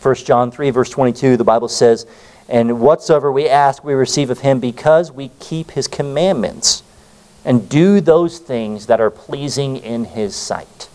1 0.01 0.15
John 0.15 0.49
3, 0.49 0.69
verse 0.69 0.89
22, 0.89 1.36
the 1.36 1.43
Bible 1.43 1.67
says, 1.67 2.07
And 2.47 2.79
whatsoever 2.79 3.31
we 3.31 3.49
ask, 3.49 3.83
we 3.83 3.93
receive 3.93 4.29
of 4.29 4.39
him 4.39 4.60
because 4.60 5.12
we 5.12 5.29
keep 5.39 5.71
his 5.71 5.88
commandments 5.88 6.83
and 7.47 7.69
do 7.69 8.01
those 8.01 8.39
things 8.39 8.88
that 8.88 8.99
are 8.99 9.10
pleasing 9.10 9.77
in 9.77 10.03
His 10.03 10.36
sight. 10.36 10.89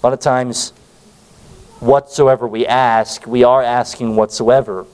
A 0.00 0.06
lot 0.06 0.12
of 0.12 0.20
times, 0.20 0.70
whatsoever 1.80 2.46
we 2.46 2.64
ask, 2.64 3.26
we 3.26 3.42
are 3.42 3.64
asking 3.64 4.14
whatsoever. 4.14 4.86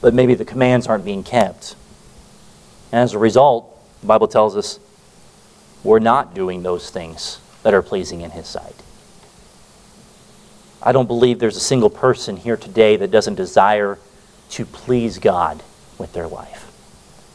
But 0.00 0.14
maybe 0.14 0.34
the 0.34 0.46
commands 0.46 0.86
aren't 0.86 1.04
being 1.04 1.22
kept. 1.22 1.76
And 2.90 3.02
as 3.02 3.12
a 3.12 3.18
result, 3.18 3.66
the 4.00 4.06
Bible 4.06 4.26
tells 4.26 4.56
us 4.56 4.80
we're 5.84 5.98
not 5.98 6.32
doing 6.32 6.62
those 6.62 6.88
things 6.88 7.38
that 7.64 7.74
are 7.74 7.82
pleasing 7.82 8.22
in 8.22 8.30
His 8.30 8.46
sight. 8.46 8.76
I 10.82 10.92
don't 10.92 11.06
believe 11.06 11.38
there's 11.38 11.58
a 11.58 11.60
single 11.60 11.90
person 11.90 12.38
here 12.38 12.56
today 12.56 12.96
that 12.96 13.10
doesn't 13.10 13.34
desire 13.34 13.98
to 14.52 14.64
please 14.64 15.18
God 15.18 15.62
with 16.00 16.12
their 16.12 16.26
life. 16.26 16.66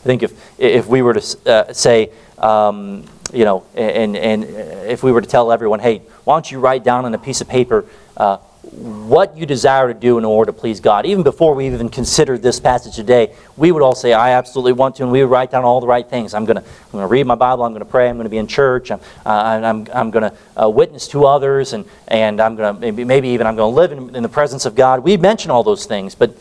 I 0.01 0.05
think 0.05 0.23
if, 0.23 0.59
if 0.59 0.87
we 0.87 1.01
were 1.01 1.13
to 1.13 1.49
uh, 1.49 1.73
say, 1.73 2.11
um, 2.37 3.05
you 3.33 3.45
know, 3.45 3.63
and, 3.75 4.17
and 4.17 4.43
if 4.43 5.01
we 5.03 5.11
were 5.11 5.21
to 5.21 5.27
tell 5.27 5.51
everyone, 5.51 5.79
hey, 5.79 5.99
why 6.25 6.35
don't 6.35 6.51
you 6.51 6.59
write 6.59 6.83
down 6.83 7.05
on 7.05 7.13
a 7.13 7.17
piece 7.17 7.41
of 7.41 7.47
paper 7.47 7.85
uh, 8.17 8.37
what 8.65 9.37
you 9.37 9.45
desire 9.45 9.87
to 9.91 9.99
do 9.99 10.17
in 10.17 10.25
order 10.25 10.51
to 10.51 10.57
please 10.57 10.79
God. 10.79 11.05
Even 11.05 11.23
before 11.23 11.53
we 11.53 11.67
even 11.67 11.89
considered 11.89 12.41
this 12.41 12.59
passage 12.59 12.95
today, 12.95 13.33
we 13.57 13.71
would 13.71 13.81
all 13.81 13.95
say, 13.95 14.13
I 14.13 14.31
absolutely 14.31 14.73
want 14.73 14.95
to, 14.97 15.03
and 15.03 15.11
we 15.11 15.23
would 15.23 15.29
write 15.29 15.51
down 15.51 15.63
all 15.63 15.79
the 15.81 15.87
right 15.87 16.07
things. 16.07 16.33
I'm 16.33 16.45
going 16.45 16.57
to 16.57 16.63
I'm 16.63 16.91
gonna 16.91 17.07
read 17.07 17.25
my 17.25 17.35
Bible, 17.35 17.63
I'm 17.63 17.71
going 17.71 17.85
to 17.85 17.89
pray, 17.89 18.09
I'm 18.09 18.15
going 18.15 18.25
to 18.25 18.29
be 18.29 18.37
in 18.37 18.47
church, 18.47 18.91
I'm, 18.91 18.99
uh, 19.25 19.29
I'm, 19.29 19.87
I'm 19.93 20.11
going 20.11 20.31
to 20.31 20.63
uh, 20.63 20.69
witness 20.69 21.07
to 21.09 21.25
others, 21.25 21.73
and, 21.73 21.85
and 22.07 22.41
I'm 22.41 22.55
going 22.55 22.75
to, 22.75 22.81
maybe, 22.81 23.03
maybe 23.03 23.29
even 23.29 23.47
I'm 23.47 23.55
going 23.55 23.71
to 23.71 23.75
live 23.75 23.91
in, 23.91 24.15
in 24.15 24.23
the 24.23 24.29
presence 24.29 24.65
of 24.65 24.75
God. 24.75 25.01
We 25.01 25.17
mention 25.17 25.51
all 25.51 25.63
those 25.63 25.85
things, 25.85 26.15
but 26.15 26.35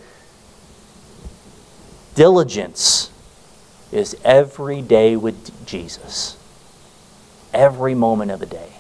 Diligence 2.14 3.10
is 3.90 4.16
every 4.24 4.82
day 4.82 5.16
with 5.16 5.66
Jesus, 5.66 6.36
every 7.52 7.94
moment 7.94 8.30
of 8.30 8.40
the 8.40 8.46
day. 8.46 8.70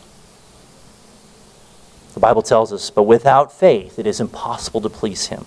The 2.14 2.20
Bible 2.20 2.42
tells 2.42 2.72
us, 2.72 2.90
but 2.90 3.02
without 3.02 3.52
faith 3.52 3.98
it 3.98 4.06
is 4.06 4.20
impossible 4.20 4.80
to 4.82 4.88
please 4.88 5.26
him. 5.26 5.46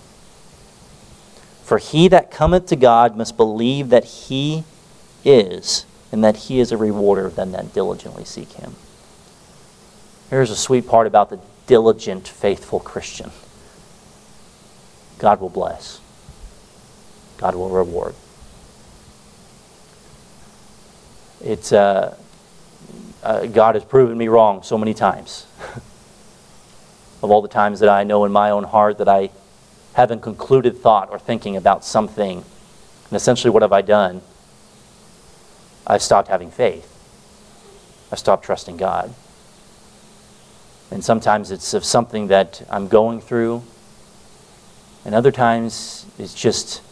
For 1.64 1.78
he 1.78 2.08
that 2.08 2.30
cometh 2.30 2.66
to 2.66 2.76
God 2.76 3.16
must 3.16 3.36
believe 3.36 3.88
that 3.88 4.04
he 4.04 4.64
is, 5.24 5.86
and 6.12 6.22
that 6.24 6.36
he 6.36 6.60
is 6.60 6.72
a 6.72 6.76
rewarder 6.76 7.26
of 7.26 7.36
them 7.36 7.52
that 7.52 7.72
diligently 7.72 8.24
seek 8.24 8.52
him. 8.52 8.74
Here's 10.30 10.50
a 10.50 10.56
sweet 10.56 10.86
part 10.86 11.06
about 11.06 11.30
the 11.30 11.40
diligent, 11.66 12.28
faithful 12.28 12.80
Christian 12.80 13.30
God 15.18 15.40
will 15.40 15.48
bless. 15.48 16.00
God 17.38 17.54
will 17.54 17.70
reward. 17.70 18.14
It's, 21.40 21.72
uh, 21.72 22.16
uh, 23.22 23.46
God 23.46 23.74
has 23.74 23.84
proven 23.84 24.18
me 24.18 24.28
wrong 24.28 24.62
so 24.62 24.76
many 24.76 24.92
times. 24.92 25.46
of 27.22 27.30
all 27.30 27.42
the 27.42 27.48
times 27.48 27.80
that 27.80 27.88
I 27.88 28.04
know 28.04 28.24
in 28.24 28.32
my 28.32 28.50
own 28.50 28.64
heart 28.64 28.98
that 28.98 29.08
I 29.08 29.30
haven't 29.94 30.20
concluded 30.20 30.76
thought 30.76 31.10
or 31.10 31.18
thinking 31.18 31.56
about 31.56 31.84
something. 31.84 32.38
And 32.38 33.16
essentially, 33.16 33.50
what 33.50 33.62
have 33.62 33.72
I 33.72 33.82
done? 33.82 34.22
I've 35.86 36.02
stopped 36.02 36.28
having 36.28 36.50
faith. 36.50 36.94
I 38.12 38.16
stopped 38.16 38.44
trusting 38.44 38.76
God. 38.76 39.14
And 40.90 41.04
sometimes 41.04 41.50
it's 41.50 41.74
of 41.74 41.84
something 41.84 42.28
that 42.28 42.62
I'm 42.70 42.88
going 42.88 43.20
through. 43.20 43.62
And 45.04 45.14
other 45.14 45.32
times 45.32 46.06
it's 46.18 46.34
just 46.34 46.82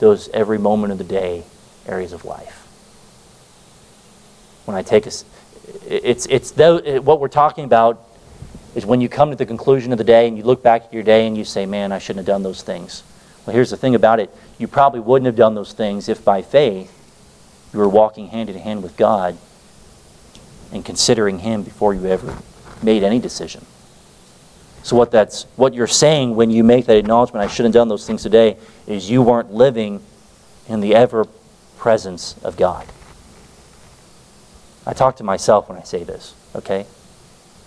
those 0.00 0.28
every 0.30 0.58
moment 0.58 0.92
of 0.92 0.98
the 0.98 1.04
day 1.04 1.44
areas 1.86 2.12
of 2.12 2.24
life. 2.24 2.66
When 4.64 4.76
I 4.76 4.82
take 4.82 5.06
a, 5.06 5.10
it's, 5.86 6.26
it's 6.26 6.50
the, 6.50 7.00
what 7.02 7.20
we're 7.20 7.28
talking 7.28 7.64
about 7.64 8.06
is 8.74 8.86
when 8.86 9.00
you 9.00 9.08
come 9.08 9.30
to 9.30 9.36
the 9.36 9.46
conclusion 9.46 9.92
of 9.92 9.98
the 9.98 10.04
day 10.04 10.28
and 10.28 10.36
you 10.36 10.44
look 10.44 10.62
back 10.62 10.84
at 10.84 10.92
your 10.92 11.02
day 11.02 11.26
and 11.26 11.36
you 11.36 11.44
say, 11.44 11.66
man, 11.66 11.92
I 11.92 11.98
shouldn't 11.98 12.26
have 12.26 12.34
done 12.34 12.42
those 12.42 12.62
things. 12.62 13.02
Well, 13.44 13.54
here's 13.54 13.70
the 13.70 13.76
thing 13.76 13.94
about 13.94 14.20
it. 14.20 14.30
You 14.58 14.68
probably 14.68 15.00
wouldn't 15.00 15.26
have 15.26 15.36
done 15.36 15.54
those 15.54 15.72
things 15.72 16.08
if 16.08 16.24
by 16.24 16.42
faith 16.42 16.96
you 17.72 17.78
were 17.78 17.88
walking 17.88 18.28
hand 18.28 18.48
in 18.48 18.56
hand 18.56 18.82
with 18.82 18.96
God 18.96 19.36
and 20.72 20.84
considering 20.84 21.40
Him 21.40 21.62
before 21.62 21.94
you 21.94 22.06
ever 22.06 22.38
made 22.82 23.02
any 23.02 23.18
decision. 23.18 23.64
So 24.82 24.96
what 24.96 25.10
that's 25.10 25.44
what 25.56 25.74
you're 25.74 25.86
saying 25.86 26.36
when 26.36 26.50
you 26.50 26.64
make 26.64 26.86
that 26.86 26.96
acknowledgement, 26.96 27.44
I 27.44 27.48
shouldn't 27.48 27.74
have 27.74 27.80
done 27.80 27.88
those 27.88 28.06
things 28.06 28.22
today, 28.22 28.56
is 28.86 29.10
you 29.10 29.22
weren't 29.22 29.52
living 29.52 30.02
in 30.68 30.80
the 30.80 30.94
ever 30.94 31.26
presence 31.76 32.36
of 32.42 32.56
God. 32.56 32.86
I 34.86 34.92
talk 34.92 35.16
to 35.16 35.24
myself 35.24 35.68
when 35.68 35.78
I 35.78 35.82
say 35.82 36.04
this, 36.04 36.34
okay? 36.54 36.86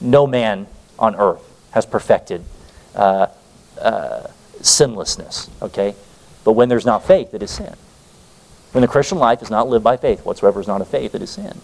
No 0.02 0.26
man 0.26 0.68
on 0.98 1.16
earth 1.16 1.44
has 1.72 1.86
perfected 1.86 2.44
uh, 2.96 3.28
uh, 3.80 4.28
sinlessness, 4.62 5.50
okay? 5.62 5.96
But 6.44 6.54
when 6.54 6.70
there's 6.70 6.86
not 6.86 7.06
faith, 7.06 7.34
it 7.34 7.44
is 7.44 7.52
sin. 7.52 7.76
When 8.72 8.82
the 8.82 8.88
Christian 8.88 9.20
life 9.20 9.42
is 9.42 9.52
not 9.52 9.70
lived 9.70 9.84
by 9.84 9.98
faith, 9.98 10.26
whatsoever 10.26 10.60
is 10.60 10.68
not 10.68 10.82
of 10.82 10.88
faith, 10.88 11.14
it 11.14 11.22
is 11.22 11.30
sin. 11.30 11.62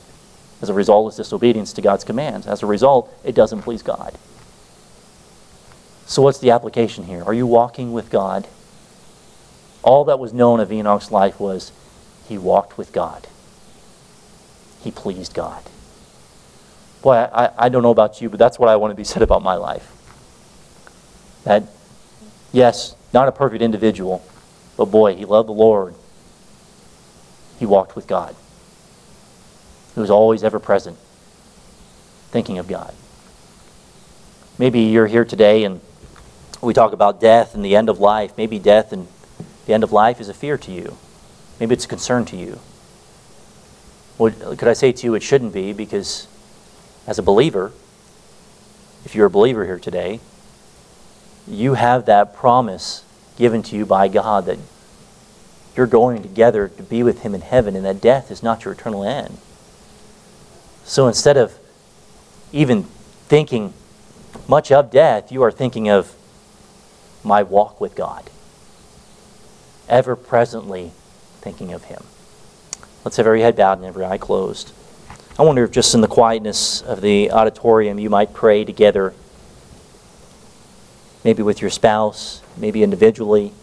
As 0.61 0.69
a 0.69 0.73
result, 0.73 1.07
it's 1.07 1.17
disobedience 1.17 1.73
to 1.73 1.81
God's 1.81 2.03
commands. 2.03 2.45
As 2.45 2.61
a 2.61 2.65
result, 2.65 3.11
it 3.23 3.33
doesn't 3.33 3.63
please 3.63 3.81
God. 3.81 4.15
So, 6.09 6.23
what's 6.23 6.39
the 6.39 6.49
application 6.49 7.03
here? 7.03 7.23
Are 7.23 7.35
you 7.35 7.45
walking 7.45 7.93
with 7.93 8.09
God? 8.09 8.47
All 9.83 10.05
that 10.05 10.17
was 10.17 10.33
known 10.33 10.59
of 10.59 10.71
Enoch's 10.71 11.11
life 11.11 11.39
was 11.39 11.71
he 12.27 12.35
walked 12.35 12.79
with 12.79 12.91
God, 12.91 13.27
he 14.81 14.89
pleased 14.89 15.35
God. 15.35 15.63
Boy, 17.03 17.13
I, 17.13 17.51
I 17.55 17.69
don't 17.69 17.83
know 17.83 17.91
about 17.91 18.21
you, 18.21 18.29
but 18.29 18.39
that's 18.39 18.57
what 18.57 18.69
I 18.69 18.75
want 18.75 18.89
to 18.89 18.95
be 18.95 19.03
said 19.05 19.21
about 19.21 19.43
my 19.43 19.53
life. 19.53 19.87
That, 21.43 21.65
yes, 22.51 22.95
not 23.13 23.27
a 23.27 23.31
perfect 23.31 23.61
individual, 23.61 24.23
but 24.77 24.85
boy, 24.85 25.15
he 25.15 25.25
loved 25.25 25.47
the 25.47 25.53
Lord. 25.53 25.93
He 27.59 27.67
walked 27.67 27.95
with 27.95 28.07
God. 28.07 28.35
He 29.93 29.99
was 29.99 30.09
always 30.09 30.43
ever 30.43 30.59
present, 30.59 30.97
thinking 32.31 32.57
of 32.57 32.67
God. 32.67 32.95
Maybe 34.57 34.79
you're 34.81 35.07
here 35.07 35.23
today 35.23 35.63
and 35.65 35.81
we 36.61 36.73
talk 36.73 36.93
about 36.93 37.21
death 37.21 37.55
and 37.55 37.63
the 37.63 37.75
end 37.75 37.89
of 37.89 37.99
life. 37.99 38.33
Maybe 38.37 38.59
death 38.59 38.91
and 38.91 39.07
the 39.65 39.73
end 39.73 39.83
of 39.83 39.91
life 39.91 40.19
is 40.19 40.29
a 40.29 40.33
fear 40.33 40.57
to 40.57 40.71
you. 40.71 40.97
Maybe 41.59 41.73
it's 41.73 41.85
a 41.85 41.87
concern 41.87 42.25
to 42.25 42.35
you. 42.35 42.59
Could 44.17 44.67
I 44.67 44.73
say 44.73 44.91
to 44.91 45.05
you 45.05 45.15
it 45.15 45.23
shouldn't 45.23 45.53
be 45.53 45.71
because 45.71 46.27
as 47.07 47.17
a 47.17 47.23
believer, 47.23 47.71
if 49.05 49.15
you're 49.15 49.27
a 49.27 49.29
believer 49.29 49.65
here 49.65 49.79
today, 49.79 50.19
you 51.47 51.75
have 51.75 52.05
that 52.05 52.33
promise 52.33 53.03
given 53.37 53.63
to 53.63 53.75
you 53.75 53.85
by 53.85 54.09
God 54.09 54.45
that 54.45 54.59
you're 55.75 55.87
going 55.87 56.21
together 56.21 56.67
to 56.67 56.83
be 56.83 57.03
with 57.03 57.21
Him 57.21 57.33
in 57.33 57.41
heaven 57.41 57.75
and 57.75 57.85
that 57.85 58.01
death 58.01 58.29
is 58.29 58.43
not 58.43 58.65
your 58.65 58.73
eternal 58.73 59.05
end. 59.05 59.37
So 60.83 61.07
instead 61.07 61.37
of 61.37 61.57
even 62.51 62.83
thinking 62.83 63.73
much 64.47 64.71
of 64.71 64.91
death, 64.91 65.31
you 65.31 65.41
are 65.43 65.51
thinking 65.51 65.87
of 65.87 66.13
my 67.23 67.43
walk 67.43 67.79
with 67.81 67.95
God, 67.95 68.29
ever 69.87 70.15
presently 70.15 70.91
thinking 71.41 71.73
of 71.73 71.85
Him. 71.85 72.03
Let's 73.03 73.17
have 73.17 73.27
every 73.27 73.41
head 73.41 73.55
bowed 73.55 73.77
and 73.77 73.85
every 73.85 74.05
eye 74.05 74.17
closed. 74.17 74.73
I 75.37 75.43
wonder 75.43 75.63
if 75.63 75.71
just 75.71 75.95
in 75.95 76.01
the 76.01 76.07
quietness 76.07 76.81
of 76.81 77.01
the 77.01 77.31
auditorium 77.31 77.97
you 77.97 78.09
might 78.09 78.33
pray 78.33 78.65
together, 78.65 79.13
maybe 81.23 81.41
with 81.43 81.61
your 81.61 81.69
spouse, 81.69 82.41
maybe 82.57 82.83
individually 82.83 83.53